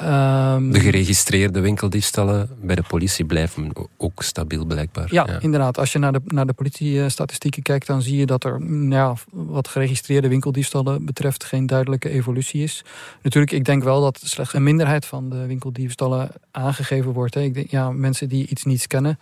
Um, 0.00 0.72
de 0.72 0.80
geregistreerde 0.80 1.60
winkeldiefstallen 1.60 2.48
bij 2.60 2.74
de 2.74 2.82
politie 2.82 3.24
blijven 3.24 3.72
ook 3.96 4.22
stabiel 4.22 4.64
blijkbaar. 4.64 5.14
Ja, 5.14 5.24
ja. 5.26 5.40
inderdaad. 5.40 5.78
Als 5.78 5.92
je 5.92 5.98
naar 5.98 6.12
de, 6.12 6.20
naar 6.24 6.46
de 6.46 6.52
politiestatistieken 6.52 7.62
kijkt, 7.62 7.86
dan 7.86 8.02
zie 8.02 8.16
je 8.16 8.26
dat 8.26 8.44
er 8.44 8.60
ja, 8.88 9.14
wat 9.30 9.68
geregistreerde 9.68 10.28
winkeldiefstallen 10.28 11.04
betreft 11.04 11.44
geen 11.44 11.66
duidelijke 11.66 12.08
evolutie 12.08 12.62
is. 12.62 12.84
Natuurlijk, 13.22 13.52
ik 13.52 13.64
denk 13.64 13.82
wel 13.82 14.00
dat 14.00 14.20
slechts 14.24 14.54
een 14.54 14.62
minderheid 14.62 15.06
van 15.06 15.30
de 15.30 15.46
winkeldiefstallen 15.46 16.30
aangegeven 16.50 17.12
wordt. 17.12 17.34
Hè. 17.34 17.40
Ik 17.40 17.54
denk, 17.54 17.70
ja, 17.70 17.90
mensen 17.90 18.28
die 18.28 18.46
iets 18.48 18.64
niet 18.64 18.80
scannen, 18.80 19.18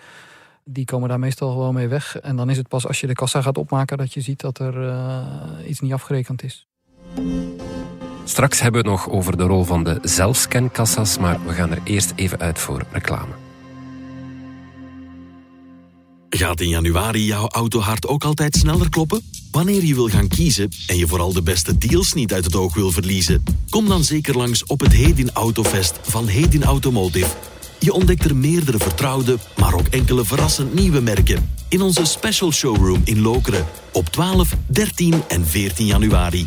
die 0.64 0.84
komen 0.84 1.08
daar 1.08 1.18
meestal 1.18 1.50
gewoon 1.50 1.74
mee 1.74 1.88
weg. 1.88 2.20
En 2.20 2.36
dan 2.36 2.50
is 2.50 2.56
het 2.56 2.68
pas 2.68 2.86
als 2.86 3.00
je 3.00 3.06
de 3.06 3.14
kassa 3.14 3.42
gaat 3.42 3.58
opmaken 3.58 3.98
dat 3.98 4.12
je 4.12 4.20
ziet 4.20 4.40
dat 4.40 4.58
er 4.58 4.82
uh, 4.82 5.26
iets 5.66 5.80
niet 5.80 5.92
afgerekend 5.92 6.42
is. 6.42 6.66
Straks 8.24 8.60
hebben 8.60 8.82
we 8.82 8.90
het 8.90 8.98
nog 8.98 9.14
over 9.14 9.36
de 9.36 9.42
rol 9.42 9.64
van 9.64 9.84
de 9.84 9.98
zelfscankassa's, 10.02 11.18
maar 11.18 11.38
we 11.46 11.52
gaan 11.52 11.70
er 11.70 11.80
eerst 11.84 12.12
even 12.16 12.38
uit 12.38 12.58
voor 12.58 12.82
reclame. 12.92 13.32
Gaat 16.28 16.60
in 16.60 16.68
januari 16.68 17.24
jouw 17.24 17.48
autohart 17.48 18.06
ook 18.06 18.24
altijd 18.24 18.56
sneller 18.56 18.88
kloppen? 18.88 19.20
Wanneer 19.50 19.84
je 19.84 19.94
wil 19.94 20.08
gaan 20.08 20.28
kiezen 20.28 20.68
en 20.86 20.96
je 20.96 21.06
vooral 21.06 21.32
de 21.32 21.42
beste 21.42 21.78
deals 21.78 22.12
niet 22.12 22.32
uit 22.32 22.44
het 22.44 22.56
oog 22.56 22.74
wil 22.74 22.90
verliezen, 22.90 23.42
kom 23.68 23.88
dan 23.88 24.04
zeker 24.04 24.36
langs 24.36 24.64
op 24.64 24.80
het 24.80 24.92
Hedin 24.92 25.30
Autofest 25.32 25.98
van 26.02 26.26
Hedin 26.26 26.64
Automotive. 26.64 27.30
Je 27.78 27.92
ontdekt 27.92 28.24
er 28.24 28.36
meerdere 28.36 28.78
vertrouwde, 28.78 29.38
maar 29.56 29.74
ook 29.74 29.86
enkele 29.86 30.24
verrassend 30.24 30.74
nieuwe 30.74 31.00
merken. 31.00 31.50
In 31.68 31.80
onze 31.80 32.04
special 32.04 32.52
showroom 32.52 33.00
in 33.04 33.20
Lokeren. 33.20 33.66
Op 33.92 34.08
12, 34.08 34.54
13 34.66 35.22
en 35.28 35.46
14 35.46 35.86
januari. 35.86 36.46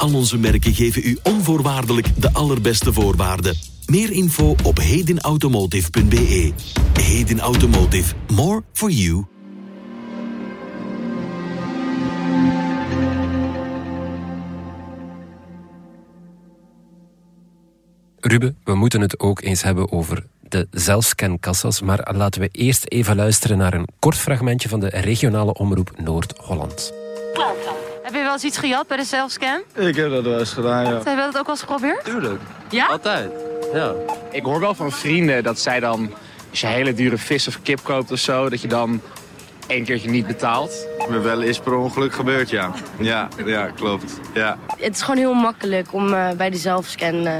Al 0.00 0.14
onze 0.14 0.38
merken 0.38 0.74
geven 0.74 1.02
u 1.04 1.18
onvoorwaardelijk 1.22 2.20
de 2.20 2.32
allerbeste 2.32 2.92
voorwaarden. 2.92 3.56
Meer 3.86 4.10
info 4.10 4.54
op 4.64 4.78
hedenautomotive.be. 4.78 6.52
Heden 7.00 7.40
Automotive. 7.40 8.14
More 8.32 8.62
for 8.72 8.90
you. 8.90 9.24
Ruben, 18.20 18.56
we 18.64 18.74
moeten 18.74 19.00
het 19.00 19.18
ook 19.18 19.42
eens 19.42 19.62
hebben 19.62 19.92
over 19.92 20.26
de 20.48 20.68
zelfscankassas. 20.70 21.80
Maar 21.80 22.14
laten 22.16 22.40
we 22.40 22.48
eerst 22.52 22.84
even 22.88 23.16
luisteren 23.16 23.58
naar 23.58 23.74
een 23.74 23.88
kort 23.98 24.16
fragmentje 24.16 24.68
van 24.68 24.80
de 24.80 24.88
regionale 24.88 25.52
omroep 25.54 25.92
Noord-Holland. 25.96 26.92
Heb 28.10 28.18
je 28.18 28.24
wel 28.24 28.34
eens 28.34 28.44
iets 28.44 28.58
gejat 28.58 28.86
bij 28.86 28.96
de 28.96 29.04
zelfscan? 29.04 29.60
Ik 29.74 29.96
heb 29.96 30.10
dat 30.10 30.24
wel 30.24 30.38
eens 30.38 30.52
gedaan, 30.52 30.84
ja. 30.84 30.92
Heb 30.92 31.04
je 31.04 31.16
dat 31.16 31.26
ook 31.26 31.32
wel 31.32 31.44
eens 31.48 31.60
geprobeerd? 31.60 32.04
Tuurlijk. 32.04 32.40
Ja? 32.70 32.86
Altijd. 32.86 33.32
Ja. 33.74 33.92
Ik 34.30 34.42
hoor 34.42 34.60
wel 34.60 34.74
van 34.74 34.92
vrienden 34.92 35.42
dat 35.42 35.58
zij 35.58 35.80
dan, 35.80 36.12
als 36.50 36.60
je 36.60 36.66
hele 36.66 36.94
dure 36.94 37.18
vis 37.18 37.48
of 37.48 37.62
kip 37.62 37.80
koopt 37.82 38.12
of 38.12 38.18
zo, 38.18 38.48
dat 38.48 38.60
je 38.60 38.68
dan 38.68 39.00
één 39.66 39.84
keertje 39.84 40.10
niet 40.10 40.26
betaalt. 40.26 40.86
Me 41.10 41.18
wel 41.18 41.42
eens 41.42 41.58
per 41.58 41.74
ongeluk 41.74 42.12
gebeurd, 42.12 42.50
ja. 42.50 42.72
Ja, 42.98 43.28
ja 43.44 43.66
klopt. 43.66 44.20
Ja. 44.34 44.58
Het 44.76 44.94
is 44.94 45.02
gewoon 45.02 45.20
heel 45.20 45.34
makkelijk 45.34 45.92
om 45.92 46.12
uh, 46.12 46.30
bij 46.30 46.50
de 46.50 46.56
zelfscan 46.56 47.26
uh, 47.26 47.32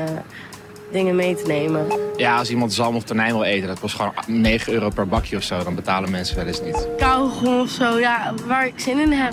dingen 0.93 1.17
mee 1.17 1.35
te 1.35 1.47
nemen. 1.47 1.87
Ja, 2.17 2.37
als 2.37 2.51
iemand 2.51 2.73
zalm 2.73 2.97
of 2.97 3.05
tonijn 3.05 3.33
wil 3.33 3.45
eten, 3.45 3.69
dat 3.69 3.81
kost 3.81 3.95
gewoon 3.95 4.13
9 4.27 4.73
euro 4.73 4.89
per 4.89 5.07
bakje 5.09 5.37
of 5.37 5.43
zo. 5.43 5.65
Dan 5.65 5.75
betalen 5.75 6.11
mensen 6.11 6.37
wel 6.37 6.47
eens 6.47 6.63
niet. 6.63 6.89
Kauwgom 6.97 7.61
of 7.61 7.71
zo, 7.71 7.99
ja, 7.99 8.35
waar 8.47 8.67
ik 8.67 8.75
zin 8.77 8.99
in 8.99 9.13
heb. 9.13 9.33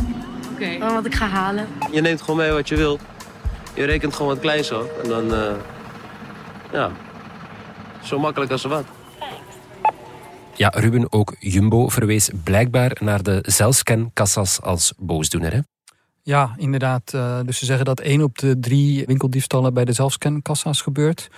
Oké. 0.57 0.65
Okay. 0.65 0.79
Dan 0.79 0.93
wat 0.93 1.05
ik 1.05 1.15
ga 1.15 1.27
halen. 1.27 1.67
Je 1.91 2.01
neemt 2.01 2.21
gewoon 2.21 2.37
mee 2.37 2.51
wat 2.51 2.67
je 2.67 2.75
wilt. 2.75 3.01
Je 3.73 3.83
rekent 3.83 4.13
gewoon 4.13 4.31
wat 4.31 4.39
kleins 4.39 4.71
op. 4.71 4.99
En 5.03 5.09
dan, 5.09 5.33
uh, 5.33 5.51
ja, 6.71 6.91
zo 8.03 8.19
makkelijk 8.19 8.51
als 8.51 8.63
wat. 8.63 8.85
Ja, 10.55 10.71
Ruben, 10.75 11.11
ook 11.11 11.35
Jumbo 11.39 11.87
verwees 11.87 12.29
blijkbaar 12.43 12.97
naar 12.99 13.23
de 13.23 13.39
zelfscankassas 13.41 14.61
als 14.61 14.93
boosdoener. 14.97 15.53
Hè? 15.53 15.59
Ja, 16.23 16.53
inderdaad. 16.57 17.11
Dus 17.45 17.57
ze 17.57 17.65
zeggen 17.65 17.85
dat 17.85 17.99
één 17.99 18.21
op 18.21 18.37
de 18.37 18.59
drie 18.59 19.05
winkeldiefstallen 19.05 19.73
bij 19.73 19.85
de 19.85 19.93
zelfscankassa's 19.93 20.81
gebeurt. 20.81 21.29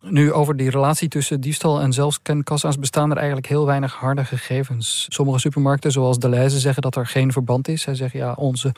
Nu, 0.00 0.32
over 0.32 0.56
die 0.56 0.70
relatie 0.70 1.08
tussen 1.08 1.40
diefstal 1.40 1.80
en 1.80 1.92
zelfscankassa's 1.92 2.78
bestaan 2.78 3.10
er 3.10 3.16
eigenlijk 3.16 3.46
heel 3.46 3.66
weinig 3.66 3.94
harde 3.94 4.24
gegevens. 4.24 5.06
Sommige 5.08 5.38
supermarkten, 5.38 5.92
zoals 5.92 6.18
De 6.18 6.28
Leize, 6.28 6.58
zeggen 6.58 6.82
dat 6.82 6.96
er 6.96 7.06
geen 7.06 7.32
verband 7.32 7.68
is. 7.68 7.82
Zij 7.82 7.94
zeggen 7.94 8.18
ja, 8.18 8.32
onze 8.32 8.74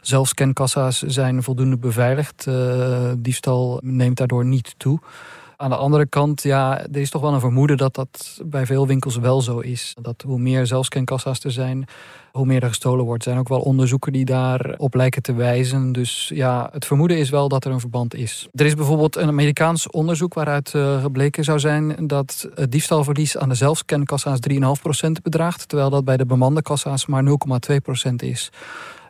zelfscankassa's 0.00 1.02
zijn 1.02 1.42
voldoende 1.42 1.76
beveiligd. 1.76 2.46
Uh, 2.48 3.12
diefstal 3.18 3.80
neemt 3.82 4.16
daardoor 4.16 4.44
niet 4.44 4.74
toe. 4.76 4.98
Aan 5.60 5.70
de 5.70 5.76
andere 5.76 6.06
kant, 6.06 6.42
ja, 6.42 6.80
er 6.80 6.96
is 6.96 7.10
toch 7.10 7.22
wel 7.22 7.32
een 7.32 7.40
vermoeden 7.40 7.76
dat 7.76 7.94
dat 7.94 8.40
bij 8.44 8.66
veel 8.66 8.86
winkels 8.86 9.16
wel 9.16 9.40
zo 9.40 9.58
is. 9.58 9.94
Dat 10.00 10.22
hoe 10.26 10.38
meer 10.38 10.66
zelfscankassa's 10.66 11.44
er 11.44 11.50
zijn, 11.50 11.88
hoe 12.32 12.46
meer 12.46 12.62
er 12.62 12.68
gestolen 12.68 13.04
wordt. 13.04 13.24
Er 13.24 13.28
zijn 13.30 13.42
ook 13.42 13.48
wel 13.48 13.60
onderzoeken 13.60 14.12
die 14.12 14.24
daarop 14.24 14.94
lijken 14.94 15.22
te 15.22 15.34
wijzen. 15.34 15.92
Dus 15.92 16.30
ja, 16.34 16.68
het 16.72 16.84
vermoeden 16.84 17.18
is 17.18 17.30
wel 17.30 17.48
dat 17.48 17.64
er 17.64 17.72
een 17.72 17.80
verband 17.80 18.14
is. 18.14 18.48
Er 18.52 18.66
is 18.66 18.74
bijvoorbeeld 18.74 19.16
een 19.16 19.28
Amerikaans 19.28 19.90
onderzoek 19.90 20.34
waaruit 20.34 20.72
uh, 20.74 21.02
gebleken 21.02 21.44
zou 21.44 21.58
zijn 21.58 22.06
dat 22.06 22.48
het 22.54 22.72
diefstalverlies 22.72 23.36
aan 23.36 23.48
de 23.48 23.54
zelfscankassa's 23.54 24.38
3,5% 24.50 24.58
bedraagt, 25.22 25.68
terwijl 25.68 25.90
dat 25.90 26.04
bij 26.04 26.16
de 26.16 26.26
bemande 26.26 26.62
kassa's 26.62 27.06
maar 27.06 27.24
0,2% 27.24 28.14
is. 28.16 28.50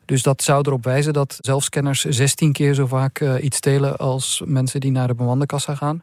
Dus 0.09 0.23
dat 0.23 0.43
zou 0.43 0.63
erop 0.67 0.85
wijzen 0.85 1.13
dat 1.13 1.39
zelfscanners 1.41 2.05
16 2.05 2.53
keer 2.53 2.75
zo 2.75 2.87
vaak 2.87 3.21
uh, 3.21 3.45
iets 3.45 3.57
stelen 3.57 3.97
als 3.97 4.43
mensen 4.45 4.81
die 4.81 4.91
naar 4.91 5.07
de 5.07 5.15
bemande 5.15 5.47
kassa 5.47 5.75
gaan. 5.75 6.03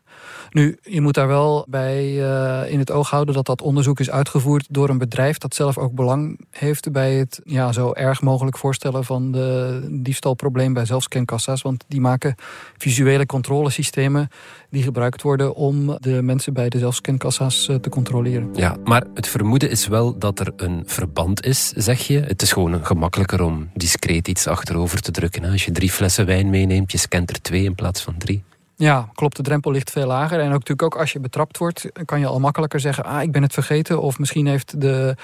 Nu, 0.49 0.77
je 0.81 1.01
moet 1.01 1.13
daar 1.13 1.27
wel 1.27 1.65
bij 1.69 2.11
uh, 2.11 2.71
in 2.71 2.79
het 2.79 2.91
oog 2.91 3.09
houden 3.09 3.33
dat 3.33 3.45
dat 3.45 3.61
onderzoek 3.61 3.99
is 3.99 4.09
uitgevoerd 4.09 4.65
door 4.69 4.89
een 4.89 4.97
bedrijf 4.97 5.37
dat 5.37 5.55
zelf 5.55 5.77
ook 5.77 5.93
belang 5.93 6.39
heeft 6.51 6.91
bij 6.91 7.13
het 7.13 7.41
ja, 7.43 7.71
zo 7.71 7.93
erg 7.93 8.21
mogelijk 8.21 8.57
voorstellen 8.57 9.03
van 9.03 9.31
de 9.31 9.79
diefstalprobleem 9.91 10.73
bij 10.73 10.85
zelfscankassa's. 10.85 11.61
Want 11.61 11.83
die 11.87 12.01
maken 12.01 12.35
visuele 12.77 13.25
controlesystemen 13.25 14.29
die 14.75 14.83
gebruikt 14.83 15.21
worden 15.21 15.55
om 15.55 15.97
de 15.99 16.21
mensen 16.21 16.53
bij 16.53 16.69
de 16.69 16.79
zelfscankassa's 16.79 17.67
uh, 17.67 17.75
te 17.75 17.89
controleren. 17.89 18.49
Ja, 18.53 18.77
maar 18.83 19.03
het 19.13 19.27
vermoeden 19.27 19.69
is 19.69 19.87
wel 19.87 20.17
dat 20.17 20.39
er 20.39 20.53
een 20.55 20.83
verband 20.85 21.45
is, 21.45 21.69
zeg 21.69 21.99
je. 22.07 22.19
Het 22.19 22.41
is 22.41 22.51
gewoon 22.51 22.85
gemakkelijker 22.85 23.41
om 23.41 23.69
discreet 23.73 24.27
iets 24.27 24.47
achterover 24.47 25.01
te 25.01 25.11
drukken. 25.11 25.43
Als 25.43 25.65
je 25.65 25.71
drie 25.71 25.91
flessen 25.91 26.25
wijn 26.25 26.49
meeneemt, 26.49 26.91
je 26.91 26.97
scant 26.97 27.29
er 27.29 27.41
twee 27.41 27.63
in 27.63 27.75
plaats 27.75 28.01
van 28.01 28.17
drie. 28.17 28.43
Ja, 28.77 29.09
klopt. 29.13 29.35
De 29.35 29.43
drempel 29.43 29.71
ligt 29.71 29.91
veel 29.91 30.07
lager. 30.07 30.39
En 30.39 30.45
ook 30.45 30.51
natuurlijk 30.51 30.81
ook 30.81 30.95
als 30.95 31.11
je 31.13 31.19
betrapt 31.19 31.57
wordt, 31.57 31.85
kan 32.05 32.19
je 32.19 32.25
al 32.25 32.39
makkelijker 32.39 32.79
zeggen: 32.79 33.03
Ah, 33.03 33.21
ik 33.21 33.31
ben 33.31 33.41
het 33.41 33.53
vergeten. 33.53 34.01
Of 34.01 34.19
misschien 34.19 34.47
heeft 34.47 34.81
de, 34.81 35.15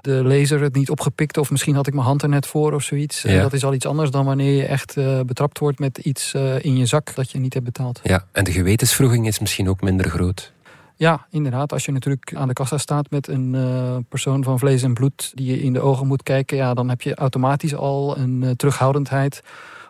de 0.00 0.24
lezer 0.24 0.62
het 0.62 0.74
niet 0.74 0.90
opgepikt. 0.90 1.36
Of 1.36 1.50
misschien 1.50 1.74
had 1.74 1.86
ik 1.86 1.94
mijn 1.94 2.06
hand 2.06 2.22
er 2.22 2.28
net 2.28 2.46
voor 2.46 2.72
of 2.72 2.82
zoiets. 2.82 3.22
Ja. 3.22 3.42
Dat 3.42 3.52
is 3.52 3.64
al 3.64 3.74
iets 3.74 3.86
anders 3.86 4.10
dan 4.10 4.24
wanneer 4.24 4.56
je 4.56 4.66
echt 4.66 4.96
uh, 4.96 5.20
betrapt 5.20 5.58
wordt 5.58 5.78
met 5.78 5.98
iets 5.98 6.34
uh, 6.34 6.64
in 6.64 6.76
je 6.76 6.86
zak 6.86 7.14
dat 7.14 7.30
je 7.30 7.38
niet 7.38 7.52
hebt 7.54 7.64
betaald. 7.64 8.00
Ja, 8.02 8.24
en 8.32 8.44
de 8.44 8.52
gewetensvroeging 8.52 9.26
is 9.26 9.38
misschien 9.38 9.68
ook 9.68 9.80
minder 9.80 10.08
groot. 10.08 10.52
Ja, 10.96 11.26
inderdaad. 11.30 11.72
Als 11.72 11.84
je 11.84 11.92
natuurlijk 11.92 12.34
aan 12.34 12.48
de 12.48 12.54
kassa 12.54 12.78
staat 12.78 13.10
met 13.10 13.28
een 13.28 13.54
uh, 13.54 13.96
persoon 14.08 14.44
van 14.44 14.58
vlees 14.58 14.82
en 14.82 14.94
bloed 14.94 15.32
die 15.34 15.46
je 15.46 15.62
in 15.62 15.72
de 15.72 15.80
ogen 15.80 16.06
moet 16.06 16.22
kijken, 16.22 16.56
ja, 16.56 16.74
dan 16.74 16.88
heb 16.88 17.02
je 17.02 17.14
automatisch 17.14 17.74
al 17.74 18.18
een 18.18 18.54
terughoudendheid 18.56 19.42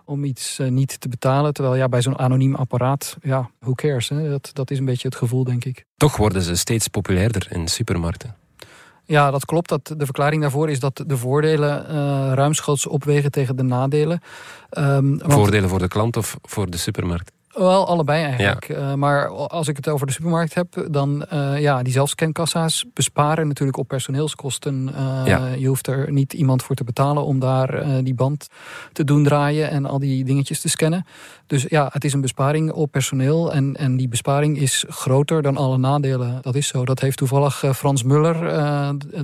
om 0.09 0.25
iets 0.25 0.59
uh, 0.59 0.69
niet 0.69 1.00
te 1.00 1.09
betalen. 1.09 1.53
Terwijl 1.53 1.77
ja, 1.77 1.88
bij 1.88 2.03
zo'n 2.03 2.19
anoniem 2.19 2.55
apparaat, 2.55 3.17
ja, 3.23 3.50
who 3.59 3.75
cares? 3.75 4.09
Hè? 4.09 4.29
Dat, 4.29 4.50
dat 4.53 4.71
is 4.71 4.79
een 4.79 4.85
beetje 4.85 5.09
het 5.09 5.17
gevoel, 5.17 5.45
denk 5.45 5.65
ik. 5.65 5.85
Toch 5.97 6.17
worden 6.17 6.43
ze 6.43 6.57
steeds 6.57 6.88
populairder 6.88 7.47
in 7.50 7.69
supermarkten. 7.69 8.37
Ja, 9.05 9.31
dat 9.31 9.45
klopt. 9.45 9.69
Dat, 9.69 9.95
de 9.97 10.05
verklaring 10.05 10.43
daarvoor 10.43 10.71
is 10.71 10.81
dat 10.81 11.05
de 11.07 11.17
voordelen 11.17 11.85
uh, 11.85 11.95
ruimschoots 12.35 12.87
opwegen 12.87 13.31
tegen 13.31 13.57
de 13.57 13.62
nadelen. 13.62 14.21
Um, 14.79 15.19
want... 15.19 15.33
Voordelen 15.33 15.69
voor 15.69 15.79
de 15.79 15.88
klant 15.88 16.17
of 16.17 16.37
voor 16.43 16.71
de 16.71 16.77
supermarkt? 16.77 17.33
Wel, 17.59 17.87
allebei 17.87 18.25
eigenlijk. 18.25 18.69
Ja. 18.69 18.77
Uh, 18.77 18.95
maar 18.95 19.29
als 19.29 19.69
ik 19.69 19.77
het 19.77 19.88
over 19.88 20.07
de 20.07 20.12
supermarkt 20.12 20.55
heb, 20.55 20.87
dan 20.91 21.27
uh, 21.33 21.61
ja, 21.61 21.83
die 21.83 21.93
zelfscankassa's 21.93 22.85
besparen 22.95 23.49
natuurlijk 23.49 23.79
op 23.79 23.88
personeelskosten. 23.88 24.91
Uh, 24.95 25.23
ja. 25.25 25.47
Je 25.47 25.67
hoeft 25.67 25.87
er 25.87 26.12
niet 26.12 26.33
iemand 26.33 26.62
voor 26.62 26.77
te 26.77 26.85
betalen 26.85 27.25
om 27.25 27.38
daar 27.38 28.03
die 28.05 28.15
band 28.15 28.49
te 28.93 29.05
doen 29.05 29.25
draaien 29.25 29.71
en 29.71 29.87
al 29.87 29.99
die 29.99 30.25
dingetjes 30.25 30.61
te 30.61 30.69
scannen. 30.69 31.07
Dus 31.47 31.67
ja, 31.69 31.88
het 31.93 32.05
is 32.05 32.12
een 32.12 32.21
besparing 32.21 32.73
op 32.73 32.91
personeel 32.91 33.53
en, 33.53 33.77
en 33.77 33.97
die 33.97 34.09
besparing 34.09 34.59
is 34.59 34.85
groter 34.88 35.43
dan 35.43 35.57
alle 35.57 35.79
nadelen. 35.79 36.38
Dat 36.43 36.55
is 36.55 36.67
zo. 36.67 36.85
Dat 36.85 37.00
heeft 37.00 37.17
toevallig 37.17 37.65
Frans 37.75 38.03
Muller, 38.03 38.35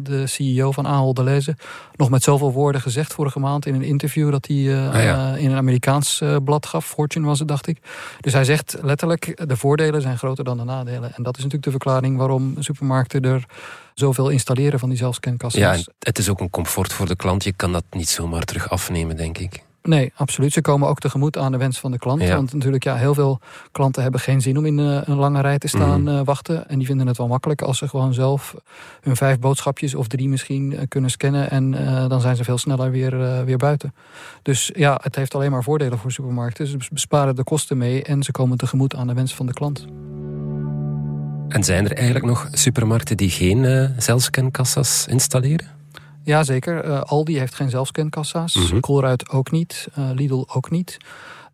de 0.03 0.27
CEO 0.27 0.73
van 0.73 0.87
Ahold 0.87 1.17
Delhaize, 1.17 1.57
nog 1.97 2.11
met 2.11 2.23
zoveel 2.23 2.53
woorden 2.53 2.81
gezegd 2.81 3.13
vorige 3.13 3.39
maand 3.39 3.67
in 3.67 3.75
een 3.75 3.83
interview 3.83 4.31
dat 4.31 4.47
hij 4.47 4.89
ah, 4.89 5.03
ja. 5.03 5.35
in 5.35 5.51
een 5.51 5.57
Amerikaans 5.57 6.23
blad 6.45 6.67
gaf. 6.67 6.87
Fortune 6.87 7.27
was 7.27 7.39
het, 7.39 7.49
dacht 7.49 7.67
ik. 7.67 7.79
Dus 8.25 8.33
hij 8.33 8.45
zegt 8.45 8.77
letterlijk, 8.83 9.49
de 9.49 9.57
voordelen 9.57 10.03
zijn 10.03 10.19
groter 10.19 10.45
dan 10.45 10.57
de 10.57 10.65
nadelen. 10.65 11.15
En 11.15 11.23
dat 11.23 11.37
is 11.37 11.43
natuurlijk 11.43 11.65
de 11.65 11.71
verklaring 11.71 12.17
waarom 12.17 12.55
supermarkten 12.59 13.23
er 13.23 13.45
zoveel 13.95 14.29
installeren 14.29 14.79
van 14.79 14.89
die 14.89 14.99
zelfscankassa's. 14.99 15.85
Ja, 15.85 15.93
het 15.99 16.19
is 16.19 16.29
ook 16.29 16.41
een 16.41 16.51
comfort 16.51 16.93
voor 16.93 17.07
de 17.07 17.17
klant. 17.17 17.45
Je 17.45 17.53
kan 17.53 17.73
dat 17.73 17.85
niet 17.91 18.09
zomaar 18.09 18.45
terug 18.45 18.71
afnemen, 18.71 19.17
denk 19.17 19.39
ik. 19.39 19.63
Nee, 19.89 20.13
absoluut. 20.17 20.53
Ze 20.53 20.61
komen 20.61 20.89
ook 20.89 20.99
tegemoet 20.99 21.39
aan 21.39 21.53
de 21.53 21.59
wens 21.59 21.81
van 21.81 21.91
de 21.91 21.99
klant. 21.99 22.23
Ja. 22.23 22.35
Want 22.35 22.53
natuurlijk, 22.53 22.85
ja, 22.85 22.97
heel 22.97 23.15
veel 23.15 23.39
klanten 23.73 24.03
hebben 24.03 24.21
geen 24.21 24.41
zin 24.41 24.59
om 24.59 24.67
in 24.67 24.79
uh, 24.79 25.01
een 25.05 25.17
lange 25.17 25.41
rij 25.41 25.59
te 25.59 25.69
staan 25.69 26.01
mm. 26.01 26.09
uh, 26.09 26.21
wachten. 26.25 26.69
En 26.69 26.79
die 26.79 26.87
vinden 26.87 27.07
het 27.07 27.17
wel 27.17 27.29
makkelijk 27.29 27.63
als 27.63 27.79
ze 27.79 27.89
gewoon 27.89 28.15
zelf 28.15 28.55
hun 29.01 29.17
vijf 29.17 29.39
boodschapjes 29.39 29.95
of 29.95 30.09
drie 30.09 30.29
misschien 30.29 30.73
uh, 30.73 30.81
kunnen 30.89 31.11
scannen. 31.11 31.51
En 31.51 31.71
dan 32.09 32.21
zijn 32.21 32.37
ze 32.37 32.45
veel 32.45 32.59
sneller 32.59 32.91
weer, 32.91 33.45
weer 33.45 33.57
buiten. 33.57 33.95
Dus 34.43 34.71
ja, 34.75 35.01
het 35.03 35.17
heeft 35.17 35.35
alleen 35.35 35.51
maar 35.51 35.63
voordelen 35.63 35.99
voor 35.99 36.13
supermarkten. 36.13 36.67
Ze 36.67 36.77
besparen 36.93 37.37
de 37.37 37.45
kosten 37.45 37.79
mee 37.79 38.03
en 38.03 38.23
ze 38.23 38.33
komen 38.33 38.59
tegemoet 38.59 38.95
aan 38.95 39.07
de 39.07 39.15
wens 39.15 39.35
van 39.35 39.47
de 39.47 39.53
klant. 39.53 39.85
En 41.49 41.65
zijn 41.65 41.85
er 41.85 41.97
eigenlijk 41.97 42.27
nog 42.27 42.49
supermarkten 42.53 43.17
die 43.17 43.31
geen 43.31 43.95
zelfscankassa's 43.99 45.07
installeren? 45.07 45.74
Jazeker. 46.25 46.85
Uh, 46.85 47.01
Aldi 47.03 47.39
heeft 47.39 47.55
geen 47.55 47.71
zelfscankassa's. 47.71 48.55
Mm 48.55 48.67
-hmm. 48.67 48.81
Colruyt 48.81 49.31
ook 49.31 49.51
niet. 49.51 49.89
Uh, 49.99 50.11
Lidl 50.15 50.45
ook 50.47 50.71
niet. 50.71 50.97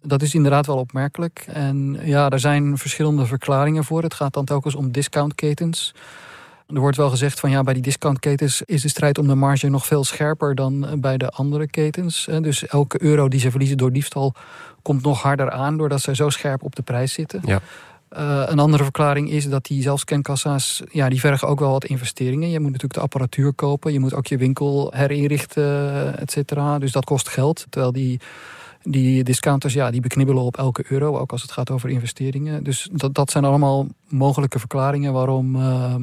Dat 0.02 0.22
is 0.22 0.34
inderdaad 0.34 0.66
wel 0.66 0.76
opmerkelijk. 0.76 1.44
En 1.46 1.98
ja, 2.02 2.30
er 2.30 2.40
zijn 2.40 2.78
verschillende 2.78 3.26
verklaringen 3.26 3.84
voor. 3.84 4.02
Het 4.02 4.14
gaat 4.14 4.34
dan 4.34 4.44
telkens 4.44 4.74
om 4.74 4.92
discountketens. 4.92 5.94
Er 6.66 6.80
wordt 6.80 6.96
wel 6.96 7.10
gezegd 7.10 7.40
van 7.40 7.50
ja, 7.50 7.62
bij 7.62 7.74
die 7.74 7.82
discountketens 7.82 8.62
is 8.62 8.82
de 8.82 8.88
strijd 8.88 9.18
om 9.18 9.26
de 9.26 9.34
marge 9.34 9.68
nog 9.68 9.86
veel 9.86 10.04
scherper 10.04 10.54
dan 10.54 11.00
bij 11.00 11.16
de 11.16 11.30
andere 11.30 11.66
ketens. 11.66 12.28
Dus 12.40 12.66
elke 12.66 13.02
euro 13.02 13.28
die 13.28 13.40
ze 13.40 13.50
verliezen 13.50 13.76
door 13.76 13.92
diefstal 13.92 14.34
komt 14.82 15.02
nog 15.02 15.22
harder 15.22 15.50
aan 15.50 15.76
doordat 15.76 16.00
ze 16.00 16.14
zo 16.14 16.28
scherp 16.28 16.62
op 16.62 16.76
de 16.76 16.82
prijs 16.82 17.12
zitten. 17.12 17.40
Ja. 17.44 17.60
Uh, 18.18 18.42
een 18.46 18.58
andere 18.58 18.82
verklaring 18.82 19.30
is 19.30 19.48
dat 19.48 19.64
die 19.64 19.82
zelfscankassa's, 19.82 20.82
ja, 20.92 21.08
die 21.08 21.20
vergen 21.20 21.48
ook 21.48 21.60
wel 21.60 21.70
wat 21.70 21.84
investeringen. 21.84 22.50
Je 22.50 22.60
moet 22.60 22.66
natuurlijk 22.66 22.94
de 22.94 23.00
apparatuur 23.00 23.52
kopen, 23.52 23.92
je 23.92 24.00
moet 24.00 24.14
ook 24.14 24.26
je 24.26 24.36
winkel 24.36 24.92
herinrichten, 24.94 26.18
et 26.18 26.30
cetera. 26.30 26.78
Dus 26.78 26.92
dat 26.92 27.04
kost 27.04 27.28
geld. 27.28 27.66
Terwijl 27.68 27.92
die, 27.92 28.20
die 28.82 29.24
discounters, 29.24 29.74
ja, 29.74 29.90
die 29.90 30.00
beknibbelen 30.00 30.42
op 30.42 30.56
elke 30.56 30.84
euro, 30.88 31.18
ook 31.18 31.32
als 31.32 31.42
het 31.42 31.50
gaat 31.50 31.70
over 31.70 31.88
investeringen. 31.88 32.64
Dus 32.64 32.88
dat, 32.92 33.14
dat 33.14 33.30
zijn 33.30 33.44
allemaal 33.44 33.86
mogelijke 34.08 34.58
verklaringen 34.58 35.12
waarom, 35.12 35.56
uh, 35.56 35.94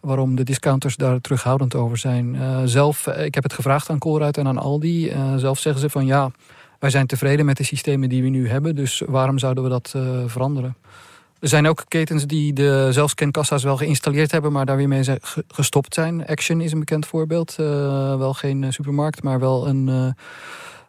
waarom 0.00 0.34
de 0.34 0.44
discounters 0.44 0.96
daar 0.96 1.20
terughoudend 1.20 1.74
over 1.74 1.98
zijn. 1.98 2.34
Uh, 2.34 2.60
zelf, 2.64 3.06
ik 3.06 3.34
heb 3.34 3.42
het 3.42 3.52
gevraagd 3.52 3.90
aan 3.90 3.98
Colruyt 3.98 4.38
en 4.38 4.46
aan 4.46 4.58
Aldi. 4.58 5.12
zelf 5.36 5.58
zeggen 5.58 5.80
ze 5.80 5.90
van 5.90 6.06
ja, 6.06 6.30
wij 6.78 6.90
zijn 6.90 7.06
tevreden 7.06 7.46
met 7.46 7.56
de 7.56 7.64
systemen 7.64 8.08
die 8.08 8.22
we 8.22 8.28
nu 8.28 8.48
hebben, 8.48 8.76
dus 8.76 9.02
waarom 9.06 9.38
zouden 9.38 9.62
we 9.62 9.68
dat 9.68 9.94
veranderen? 10.26 10.76
Er 11.44 11.50
zijn 11.50 11.66
ook 11.66 11.84
ketens 11.88 12.26
die 12.26 12.52
de 12.52 12.88
zelfscankassa's 12.90 13.62
wel 13.62 13.76
geïnstalleerd 13.76 14.32
hebben, 14.32 14.52
maar 14.52 14.66
daar 14.66 14.76
weer 14.76 14.88
mee 14.88 15.04
gestopt 15.48 15.94
zijn. 15.94 16.26
Action 16.26 16.60
is 16.60 16.72
een 16.72 16.78
bekend 16.78 17.06
voorbeeld. 17.06 17.56
Uh, 17.60 17.66
wel 18.16 18.34
geen 18.34 18.72
supermarkt, 18.72 19.22
maar 19.22 19.40
wel 19.40 19.68
een 19.68 19.86
uh, 19.88 20.06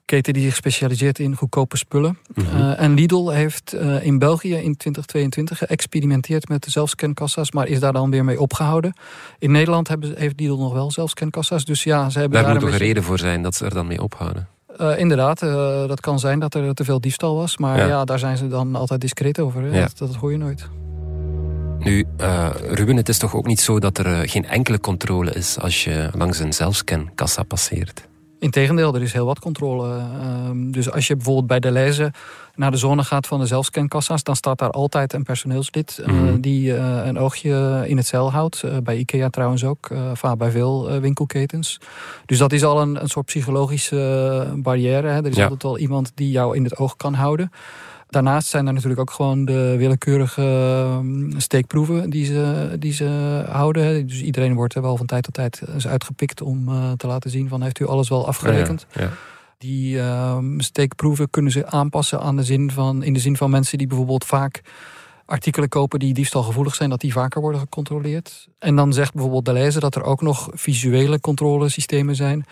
keten 0.06 0.34
die 0.34 0.44
zich 0.44 0.56
specialiseert 0.56 1.20
in 1.20 1.36
goedkope 1.36 1.78
spullen. 1.78 2.18
Mm 2.34 2.46
-hmm. 2.46 2.60
uh, 2.60 2.82
en 2.82 2.94
Lidl 2.94 3.30
heeft 3.30 3.74
in 4.02 4.20
België 4.20 4.54
in 4.54 4.78
2022 4.78 5.58
geëxperimenteerd 5.58 6.50
met 6.50 6.64
de 6.64 6.72
zelfscankassa's, 6.72 7.52
maar 7.52 7.68
is 7.68 7.80
daar 7.80 7.94
dan 7.94 8.12
weer 8.12 8.26
mee 8.26 8.40
opgehouden. 8.40 8.94
In 9.40 9.52
Nederland 9.52 9.88
hebben, 9.88 10.14
heeft 10.18 10.40
Lidl 10.40 10.56
nog 10.56 10.74
wel 10.74 10.92
zelfscankassa's. 10.92 11.66
Dus 11.66 11.84
ja, 11.84 12.10
ze 12.10 12.20
hebben 12.20 12.38
daar, 12.38 12.44
daar 12.44 12.62
moet 12.62 12.70
toch 12.70 12.80
een 12.80 12.86
reden 12.86 13.04
voor 13.04 13.20
zijn 13.20 13.42
dat 13.42 13.56
ze 13.56 13.66
er 13.66 13.74
dan 13.74 13.88
mee 13.88 14.02
ophouden? 14.02 14.48
Uh, 14.82 15.00
inderdaad, 15.00 15.42
uh, 15.42 15.88
dat 15.88 16.00
kan 16.00 16.20
zijn 16.20 16.40
dat 16.40 16.54
er 16.54 16.74
te 16.74 16.84
veel 16.84 17.02
diefstal 17.02 17.36
was. 17.36 17.58
Maar 17.58 17.78
ja, 17.78 17.86
ja 17.86 18.06
daar 18.06 18.20
zijn 18.20 18.38
ze 18.38 18.48
dan 18.48 18.76
altijd 18.76 19.02
discreet 19.02 19.40
over. 19.40 19.74
Ja. 19.74 19.82
Dat, 19.82 19.98
dat, 19.98 20.16
hoor 20.16 20.32
je 20.32 20.38
nooit. 20.38 20.68
Nu, 21.80 22.06
uh, 22.22 22.50
Ruben, 22.70 22.96
het 22.96 23.10
is 23.10 23.18
toch 23.18 23.36
ook 23.36 23.46
niet 23.46 23.60
zo 23.60 23.80
dat 23.80 23.98
er 23.98 24.30
geen 24.30 24.46
enkele 24.46 24.80
controle 24.80 25.32
is 25.32 25.60
als 25.60 25.84
je 25.84 26.10
langs 26.14 26.40
een 26.40 26.54
zelfscankassa 26.54 27.44
passeert? 27.44 28.08
Integendeel, 28.40 28.96
er 28.96 29.02
is 29.02 29.14
heel 29.14 29.26
wat 29.26 29.40
controle. 29.40 29.98
Ehm, 29.98 30.72
dus 30.72 30.92
als 30.92 31.08
je 31.08 31.16
bijvoorbeeld 31.16 31.48
bij 31.48 31.60
de 31.60 31.72
lijzen 31.72 32.12
naar 32.56 32.72
de 32.72 32.78
zone 32.78 33.04
gaat 33.04 33.28
van 33.28 33.40
de 33.40 33.46
zelfscankassa's, 33.46 34.24
dan 34.24 34.36
staat 34.36 34.60
daar 34.60 34.70
altijd 34.70 35.14
een 35.14 35.24
personeelslid 35.24 36.04
mm. 36.06 36.42
die 36.42 36.74
een 36.76 37.20
oogje 37.20 37.84
in 37.88 37.98
het 37.98 38.06
zeil 38.06 38.32
houdt. 38.32 38.64
bij 38.84 38.98
IKEA 38.98 39.30
trouwens 39.30 39.64
ook, 39.64 39.90
vaak 40.14 40.38
bij 40.38 40.52
veel 40.52 41.00
winkelketens. 41.00 41.80
Dus 42.26 42.38
dat 42.38 42.52
is 42.52 42.64
al 42.64 42.82
een, 42.82 43.02
een 43.02 43.10
soort 43.10 43.26
psychologische 43.26 44.54
barrière. 44.56 45.08
Hè. 45.08 45.18
Er 45.18 45.28
is 45.28 45.36
ja. 45.36 45.44
altijd 45.44 45.64
wel 45.64 45.78
iemand 45.78 46.12
die 46.16 46.32
jou 46.32 46.56
in 46.56 46.64
het 46.64 46.78
oog 46.78 46.96
kan 46.96 47.14
houden. 47.14 47.52
Daarnaast 48.16 48.48
zijn 48.48 48.68
er 48.68 48.74
natuurlijk 48.74 49.00
ook 49.00 49.12
gewoon 49.12 49.46
de 49.46 49.76
willekeurige 49.78 50.42
ehm, 50.42 51.40
steekproeven 51.40 52.10
die 52.10 52.26
ze, 52.26 52.76
die 52.80 52.94
ze 52.94 53.44
houden. 53.50 54.08
Dus 54.08 54.22
iedereen 54.22 54.54
wordt 54.54 54.76
er 54.76 54.82
wel 54.82 54.98
van 54.98 55.06
tijd 55.06 55.24
tot 55.24 55.34
tijd 55.34 55.62
eens 55.74 55.88
uitgepikt 55.88 56.42
om 56.42 56.70
uh, 56.70 56.92
te 56.92 57.08
laten 57.08 57.30
zien 57.30 57.48
van 57.48 57.62
heeft 57.62 57.80
u 57.80 57.88
alles 57.88 58.10
wel 58.10 58.28
afgerekend. 58.28 58.86
Ja, 58.92 59.02
ja. 59.02 59.10
Die 59.58 59.96
uh, 59.96 60.38
steekproeven 60.58 61.30
kunnen 61.30 61.52
ze 61.52 61.68
aanpassen 61.68 62.22
aan 62.22 62.36
de 62.36 62.44
zin 62.44 62.72
van, 62.72 63.04
in 63.04 63.14
de 63.14 63.20
zin 63.20 63.38
van 63.38 63.50
mensen 63.50 63.78
die 63.78 63.88
bijvoorbeeld 63.88 64.26
vaak 64.26 64.62
artikelen 65.26 65.70
kopen 65.70 66.00
die 66.00 66.14
diefstalgevoelig 66.14 66.76
zijn, 66.76 66.90
dat 66.90 67.02
die 67.02 67.14
vaker 67.14 67.42
worden 67.42 67.60
gecontroleerd. 67.60 68.48
En 68.60 68.76
dan 68.76 68.94
zegt 68.94 69.14
bijvoorbeeld 69.14 69.46
de 69.46 69.54
lezer 69.54 69.82
dat 69.82 69.96
er 69.96 70.04
ook 70.04 70.22
nog 70.22 70.50
visuele 70.54 71.20
controlesystemen 71.20 72.16
zijn 72.16 72.46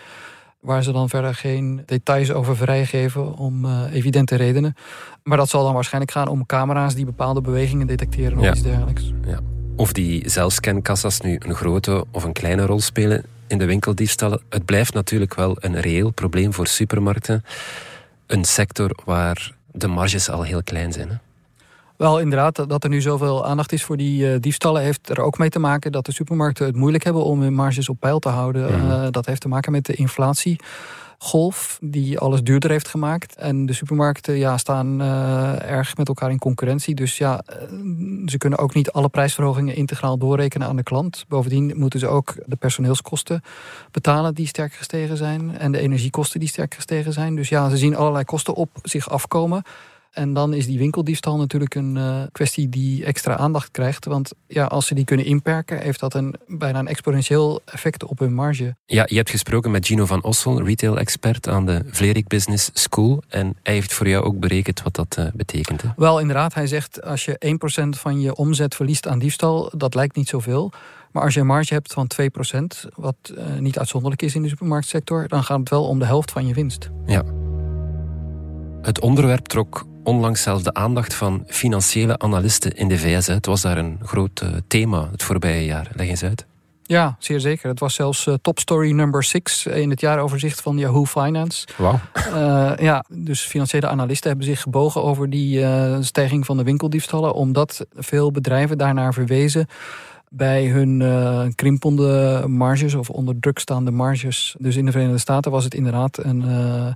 waar 0.64 0.82
ze 0.82 0.92
dan 0.92 1.08
verder 1.08 1.34
geen 1.34 1.82
details 1.86 2.32
over 2.32 2.56
vrijgeven 2.56 3.36
om 3.36 3.64
uh, 3.64 3.80
evidente 3.92 4.36
redenen. 4.36 4.74
Maar 5.22 5.36
dat 5.36 5.48
zal 5.48 5.64
dan 5.64 5.74
waarschijnlijk 5.74 6.12
gaan 6.12 6.28
om 6.28 6.46
camera's 6.46 6.94
die 6.94 7.04
bepaalde 7.04 7.40
bewegingen 7.40 7.86
detecteren 7.86 8.38
of 8.38 8.44
ja. 8.44 8.50
iets 8.50 8.62
dergelijks. 8.62 9.12
Ja. 9.26 9.38
Of 9.76 9.92
die 9.92 10.30
zelfscankassas 10.30 11.20
nu 11.20 11.36
een 11.38 11.54
grote 11.54 12.04
of 12.10 12.24
een 12.24 12.32
kleine 12.32 12.66
rol 12.66 12.80
spelen 12.80 13.24
in 13.46 13.58
de 13.58 13.64
winkeldiefstallen. 13.64 14.40
Het 14.48 14.64
blijft 14.64 14.94
natuurlijk 14.94 15.34
wel 15.34 15.56
een 15.58 15.80
reëel 15.80 16.10
probleem 16.10 16.52
voor 16.52 16.66
supermarkten. 16.66 17.44
Een 18.26 18.44
sector 18.44 18.96
waar 19.04 19.54
de 19.72 19.86
marges 19.86 20.30
al 20.30 20.42
heel 20.42 20.62
klein 20.62 20.92
zijn. 20.92 21.08
Hè? 21.08 21.16
Wel, 22.04 22.18
inderdaad, 22.20 22.68
dat 22.68 22.84
er 22.84 22.90
nu 22.90 23.00
zoveel 23.00 23.46
aandacht 23.46 23.72
is 23.72 23.84
voor 23.84 23.96
die 23.96 24.32
uh, 24.32 24.40
diefstallen... 24.40 24.82
heeft 24.82 25.08
er 25.08 25.20
ook 25.20 25.38
mee 25.38 25.48
te 25.48 25.58
maken 25.58 25.92
dat 25.92 26.06
de 26.06 26.12
supermarkten 26.12 26.66
het 26.66 26.76
moeilijk 26.76 27.04
hebben... 27.04 27.24
om 27.24 27.40
hun 27.40 27.54
marges 27.54 27.88
op 27.88 28.00
peil 28.00 28.18
te 28.18 28.28
houden. 28.28 28.80
Mm. 28.80 28.90
Uh, 28.90 29.06
dat 29.10 29.26
heeft 29.26 29.40
te 29.40 29.48
maken 29.48 29.72
met 29.72 29.86
de 29.86 29.94
inflatiegolf 29.94 31.78
die 31.80 32.18
alles 32.18 32.42
duurder 32.42 32.70
heeft 32.70 32.88
gemaakt. 32.88 33.36
En 33.36 33.66
de 33.66 33.72
supermarkten 33.72 34.34
ja, 34.34 34.56
staan 34.56 35.00
uh, 35.00 35.70
erg 35.70 35.96
met 35.96 36.08
elkaar 36.08 36.30
in 36.30 36.38
concurrentie. 36.38 36.94
Dus 36.94 37.18
ja, 37.18 37.42
ze 38.26 38.38
kunnen 38.38 38.58
ook 38.58 38.74
niet 38.74 38.90
alle 38.90 39.08
prijsverhogingen 39.08 39.76
integraal 39.76 40.18
doorrekenen 40.18 40.68
aan 40.68 40.76
de 40.76 40.82
klant. 40.82 41.24
Bovendien 41.28 41.72
moeten 41.76 42.00
ze 42.00 42.06
ook 42.06 42.34
de 42.46 42.56
personeelskosten 42.56 43.42
betalen 43.90 44.34
die 44.34 44.46
sterk 44.46 44.72
gestegen 44.72 45.16
zijn. 45.16 45.58
En 45.58 45.72
de 45.72 45.78
energiekosten 45.78 46.40
die 46.40 46.48
sterk 46.48 46.74
gestegen 46.74 47.12
zijn. 47.12 47.34
Dus 47.34 47.48
ja, 47.48 47.68
ze 47.68 47.76
zien 47.76 47.96
allerlei 47.96 48.24
kosten 48.24 48.54
op 48.54 48.70
zich 48.82 49.10
afkomen... 49.10 49.62
En 50.14 50.32
dan 50.32 50.54
is 50.54 50.66
die 50.66 50.78
winkeldiefstal 50.78 51.36
natuurlijk 51.36 51.74
een 51.74 51.96
uh, 51.96 52.22
kwestie 52.32 52.68
die 52.68 53.04
extra 53.04 53.36
aandacht 53.36 53.70
krijgt. 53.70 54.04
Want 54.04 54.32
ja, 54.46 54.64
als 54.64 54.86
ze 54.86 54.94
die 54.94 55.04
kunnen 55.04 55.26
inperken, 55.26 55.78
heeft 55.78 56.00
dat 56.00 56.14
een, 56.14 56.34
bijna 56.46 56.78
een 56.78 56.86
exponentieel 56.86 57.60
effect 57.64 58.04
op 58.04 58.18
hun 58.18 58.34
marge. 58.34 58.76
Ja, 58.86 59.02
je 59.06 59.16
hebt 59.16 59.30
gesproken 59.30 59.70
met 59.70 59.86
Gino 59.86 60.06
van 60.06 60.22
Ossel, 60.22 60.62
retail-expert 60.62 61.48
aan 61.48 61.66
de 61.66 61.82
Vlerik 61.86 62.28
Business 62.28 62.70
School. 62.72 63.22
En 63.28 63.56
hij 63.62 63.74
heeft 63.74 63.92
voor 63.92 64.08
jou 64.08 64.24
ook 64.24 64.38
berekend 64.38 64.82
wat 64.82 64.94
dat 64.94 65.16
uh, 65.18 65.26
betekent. 65.34 65.82
Hè? 65.82 65.88
Wel, 65.96 66.20
inderdaad. 66.20 66.54
Hij 66.54 66.66
zegt 66.66 67.02
als 67.02 67.24
je 67.24 67.58
1% 67.84 67.88
van 67.88 68.20
je 68.20 68.34
omzet 68.34 68.74
verliest 68.74 69.08
aan 69.08 69.18
diefstal, 69.18 69.72
dat 69.76 69.94
lijkt 69.94 70.16
niet 70.16 70.28
zoveel. 70.28 70.72
Maar 71.12 71.22
als 71.22 71.34
je 71.34 71.40
een 71.40 71.46
marge 71.46 71.74
hebt 71.74 71.92
van 71.92 72.10
2%, 72.22 72.90
wat 72.94 73.16
uh, 73.38 73.58
niet 73.58 73.78
uitzonderlijk 73.78 74.22
is 74.22 74.34
in 74.34 74.42
de 74.42 74.48
supermarktsector, 74.48 75.28
dan 75.28 75.44
gaat 75.44 75.58
het 75.58 75.68
wel 75.68 75.84
om 75.84 75.98
de 75.98 76.06
helft 76.06 76.30
van 76.30 76.46
je 76.46 76.54
winst. 76.54 76.90
Ja. 77.06 77.22
Het 78.82 79.00
onderwerp 79.00 79.46
trok 79.46 79.86
onlangs 80.04 80.42
zelfs 80.42 80.62
de 80.62 80.74
aandacht 80.74 81.14
van 81.14 81.44
financiële 81.46 82.18
analisten 82.18 82.76
in 82.76 82.88
de 82.88 82.98
VS. 82.98 83.26
Het 83.26 83.46
was 83.46 83.60
daar 83.60 83.78
een 83.78 83.98
groot 84.02 84.40
uh, 84.44 84.50
thema 84.66 85.08
het 85.10 85.22
voorbije 85.22 85.64
jaar. 85.64 85.90
Leg 85.94 86.08
eens 86.08 86.22
uit. 86.22 86.46
Ja, 86.86 87.16
zeer 87.18 87.40
zeker. 87.40 87.68
Het 87.68 87.80
was 87.80 87.94
zelfs 87.94 88.26
uh, 88.26 88.34
top 88.42 88.58
story 88.58 88.90
number 88.90 89.24
6 89.24 89.66
in 89.66 89.90
het 89.90 90.00
jaaroverzicht 90.00 90.60
van 90.60 90.78
Yahoo 90.78 91.04
Finance. 91.04 91.66
Wauw. 91.76 92.00
Uh, 92.14 92.72
ja, 92.76 93.04
dus 93.08 93.40
financiële 93.40 93.88
analisten 93.88 94.28
hebben 94.28 94.46
zich 94.46 94.60
gebogen 94.60 95.02
over 95.02 95.30
die 95.30 95.58
uh, 95.60 95.96
stijging 96.00 96.46
van 96.46 96.56
de 96.56 96.62
winkeldiefstallen, 96.62 97.34
omdat 97.34 97.86
veel 97.94 98.30
bedrijven 98.30 98.78
daarnaar 98.78 99.12
verwezen 99.12 99.66
bij 100.28 100.66
hun 100.66 101.00
uh, 101.00 101.46
krimpende 101.54 102.44
marges 102.48 102.94
of 102.94 103.10
onder 103.10 103.40
druk 103.40 103.58
staande 103.58 103.90
marges. 103.90 104.56
Dus 104.58 104.76
in 104.76 104.84
de 104.84 104.90
Verenigde 104.90 105.18
Staten 105.18 105.50
was 105.50 105.64
het 105.64 105.74
inderdaad 105.74 106.24
een, 106.24 106.42
uh, 106.46 106.86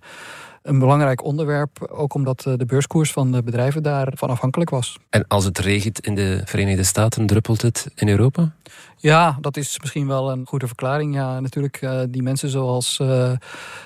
een 0.69 0.79
belangrijk 0.79 1.25
onderwerp. 1.25 1.89
Ook 1.91 2.15
omdat 2.15 2.41
de 2.41 2.67
beurskoers 2.67 3.13
van 3.13 3.33
de 3.33 3.43
bedrijven 3.43 3.83
daarvan 3.83 4.31
afhankelijk 4.31 4.71
was. 4.71 4.99
En 5.11 5.25
als 5.29 5.45
het 5.45 5.59
regent 5.59 6.01
in 6.01 6.15
de 6.15 6.41
Verenigde 6.45 6.83
Staten, 6.83 7.27
druppelt 7.27 7.63
het 7.63 7.91
in 7.95 8.09
Europa? 8.09 8.53
Ja, 8.97 9.39
dat 9.41 9.57
is 9.57 9.79
misschien 9.81 10.07
wel 10.07 10.31
een 10.31 10.47
goede 10.47 10.67
verklaring. 10.67 11.15
Ja, 11.15 11.41
natuurlijk, 11.41 11.83
uh, 11.83 12.01
die 12.09 12.23
mensen 12.23 12.49
zoals 12.49 12.99
uh, 13.03 13.33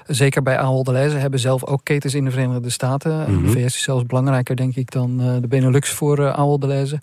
zeker 0.07 0.43
bij 0.43 0.59
Ahold 0.59 0.85
Delhaize 0.85 1.17
hebben 1.17 1.41
zelf 1.41 1.65
ook 1.65 1.81
ketens 1.83 2.15
in 2.15 2.25
de 2.25 2.31
Verenigde 2.31 2.71
Staten. 2.71 3.19
Mm 3.19 3.25
-hmm. 3.25 3.43
De 3.43 3.51
VS 3.51 3.75
is 3.75 3.83
zelfs 3.83 4.07
belangrijker, 4.07 4.57
denk 4.57 4.77
ik, 4.77 4.91
dan 4.91 5.21
uh, 5.21 5.35
de 5.41 5.49
Benelux 5.49 5.91
voor 5.91 6.19
uh, 6.19 6.33
Ahold 6.33 6.61
Delhaize. 6.61 6.99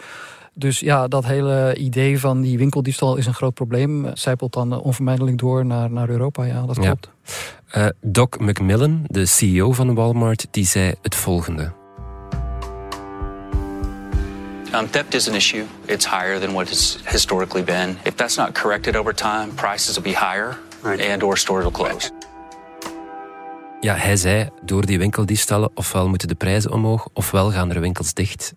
Dus 0.60 0.80
ja, 0.80 1.08
dat 1.08 1.26
hele 1.26 1.76
idee 1.76 2.20
van 2.20 2.42
die 2.42 2.58
winkeldiefstal 2.58 3.16
is 3.16 3.26
een 3.26 3.34
groot 3.34 3.54
probleem. 3.54 4.12
Zijpelt 4.14 4.54
dan 4.54 4.82
onvermijdelijk 4.82 5.38
door 5.38 5.66
naar, 5.66 5.92
naar 5.92 6.10
Europa. 6.10 6.44
Ja, 6.44 6.66
dat 6.66 6.80
klopt. 6.80 7.10
Ja. 7.72 7.86
Uh, 7.86 7.90
Doc 8.02 8.28
McMillan, 8.38 9.04
de 9.06 9.26
CEO 9.26 9.72
van 9.72 9.96
Walmart, 9.96 10.48
die 10.52 10.66
zei 10.66 10.94
het 11.02 11.16
volgende. 11.16 11.72
Um, 14.76 14.90
theft 14.90 15.14
is 15.14 15.28
an 15.28 15.36
issue. 15.36 15.64
It's 15.86 16.06
higher 16.06 16.40
than 16.40 16.52
what 16.54 16.70
it's 16.70 17.00
historically 17.04 17.64
been. 17.64 17.98
If 18.04 18.16
that's 18.16 18.36
not 18.36 18.52
corrected 18.52 18.96
over 18.96 19.16
time, 19.16 19.48
prices 19.56 20.00
will 20.00 20.14
be 20.14 20.20
higher 20.20 20.58
and 21.12 21.24
or 21.24 21.38
stores 21.38 21.64
will 21.64 21.72
close. 21.72 22.12
Ja, 23.82 23.96
hij 23.96 24.16
zei, 24.16 24.50
door 24.62 24.86
die 24.86 24.98
winkeldiefstallen 24.98 25.70
ofwel 25.74 26.08
moeten 26.08 26.28
de 26.28 26.36
prijzen 26.36 26.72
omhoog, 26.72 27.08
ofwel 27.14 27.52
gaan 27.52 27.72
er 27.72 27.82
winkels 27.82 28.14
dicht. 28.14 28.54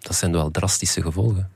Dat 0.00 0.16
zijn 0.16 0.32
wel 0.32 0.50
drastische 0.50 1.02
gevolgen. 1.02 1.50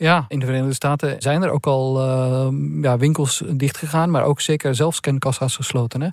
Ja, 0.00 0.24
in 0.28 0.38
de 0.38 0.46
Verenigde 0.46 0.74
Staten 0.74 1.16
zijn 1.18 1.42
er 1.42 1.50
ook 1.50 1.66
al 1.66 2.00
uh, 2.00 2.82
ja, 2.82 2.98
winkels 2.98 3.42
dichtgegaan, 3.50 4.10
maar 4.10 4.24
ook 4.24 4.40
zeker 4.40 4.74
zelfscankassa's 4.74 5.56
gesloten. 5.56 6.00
Hè. 6.00 6.08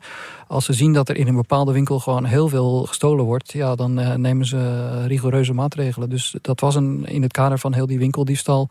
Als 0.48 0.66
ze 0.66 0.74
zien 0.74 0.94
dat 0.94 1.10
er 1.10 1.16
in 1.16 1.28
een 1.28 1.36
bepaalde 1.36 1.72
winkel 1.72 2.00
gewoon 2.00 2.26
heel 2.26 2.50
veel 2.50 2.84
gestolen 2.84 3.26
wordt, 3.26 3.52
ja, 3.52 3.76
dan 3.76 4.00
uh, 4.00 4.14
nemen 4.14 4.46
ze 4.46 5.06
rigoureuze 5.06 5.54
maatregelen. 5.54 6.10
Dus 6.10 6.36
dat 6.42 6.60
was 6.60 6.76
een, 6.76 7.06
in 7.06 7.22
het 7.22 7.32
kader 7.32 7.60
van 7.60 7.74
heel 7.74 7.86
die 7.86 8.00
winkeldiefstal 8.00 8.70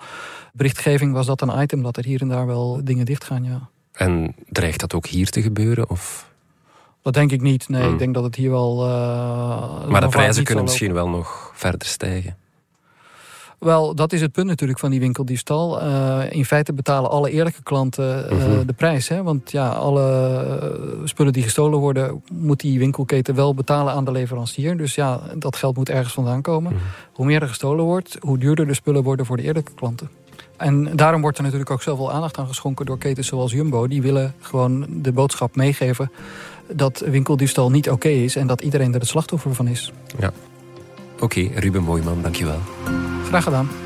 berichtgeving 0.53 1.12
was 1.12 1.27
dat 1.27 1.40
een 1.40 1.62
item 1.62 1.83
dat 1.83 1.96
er 1.96 2.05
hier 2.05 2.20
en 2.20 2.29
daar 2.29 2.46
wel 2.46 2.81
dingen 2.85 3.05
dichtgaan. 3.05 3.44
Ja. 3.44 3.68
En 3.92 4.35
dreigt 4.49 4.81
dat 4.81 4.94
ook 4.94 5.07
hier 5.07 5.31
te 5.31 5.42
gebeuren? 5.42 5.90
Of? 5.90 6.31
Dat 7.03 7.14
denk 7.14 7.33
ik 7.33 7.40
niet. 7.40 7.68
Nee, 7.68 7.83
hmm. 7.83 7.92
ik 7.92 7.99
denk 7.99 8.14
dat 8.14 8.25
het 8.25 8.35
hier 8.35 8.51
wel. 8.51 8.87
Uh, 8.87 9.87
maar 9.88 10.01
de 10.01 10.09
prijzen 10.09 10.44
kunnen 10.44 10.64
misschien 10.64 10.92
wel 10.92 11.09
nog 11.09 11.51
verder 11.55 11.88
stijgen. 11.88 12.37
Wel, 13.66 13.94
dat 13.94 14.12
is 14.12 14.20
het 14.20 14.33
punt 14.33 14.46
natuurlijk 14.46 14.79
van 14.79 14.90
die 14.90 15.00
winkeldiefstal. 15.00 15.83
Uh, 15.83 16.22
in 16.31 16.44
feite 16.44 16.72
betalen 16.72 17.11
alle 17.11 17.31
eerlijke 17.31 17.62
klanten 17.62 18.33
uh, 18.33 18.40
de 18.66 18.72
prijs. 18.72 19.09
Hè? 19.09 19.22
Want 19.22 19.50
ja, 19.50 19.68
alle 19.68 21.00
spullen 21.05 21.33
die 21.33 21.42
gestolen 21.42 21.79
worden... 21.79 22.22
moet 22.33 22.61
die 22.61 22.79
winkelketen 22.79 23.35
wel 23.35 23.55
betalen 23.55 23.92
aan 23.92 24.05
de 24.05 24.12
leverancier. 24.12 24.76
Dus 24.76 24.94
ja, 24.94 25.20
dat 25.35 25.57
geld 25.57 25.76
moet 25.76 25.88
ergens 25.88 26.14
vandaan 26.14 26.42
komen. 26.42 26.72
-hmm. 26.72 26.81
Hoe 27.12 27.26
meer 27.26 27.42
er 27.42 27.48
gestolen 27.48 27.85
wordt, 27.85 28.16
hoe 28.20 28.38
duurder 28.38 28.66
de 28.66 28.74
spullen 28.74 29.02
worden 29.02 29.26
voor 29.26 29.37
de 29.37 29.42
eerlijke 29.42 29.72
klanten. 29.74 30.11
En 30.57 30.96
daarom 30.96 31.20
wordt 31.20 31.37
er 31.37 31.42
natuurlijk 31.42 31.70
ook 31.70 31.83
zoveel 31.83 32.12
aandacht 32.12 32.38
aan 32.38 32.46
geschonken 32.46 32.87
door 32.87 32.98
ketens 32.98 33.26
zoals 33.26 33.52
Jumbo. 33.52 33.88
Die 33.88 34.02
willen 34.02 34.35
gewoon 34.40 34.87
de 34.88 35.12
boodschap 35.12 35.57
meegeven 35.57 36.11
dat 36.72 37.02
winkeldiefstal 37.07 37.70
niet 37.70 37.87
oké 37.87 37.94
okay 37.94 38.24
is... 38.24 38.37
en 38.37 38.46
dat 38.46 38.61
iedereen 38.61 38.94
er 38.94 39.00
het 39.00 39.09
slachtoffer 39.09 39.55
van 39.55 39.68
is. 39.68 39.92
Ja. 40.18 40.33
Oké, 41.14 41.24
okay, 41.24 41.50
Ruben 41.55 41.83
Mooijman, 41.83 42.22
dankjewel. 42.22 42.59
Graag 43.28 43.42
gedaan. 43.42 43.86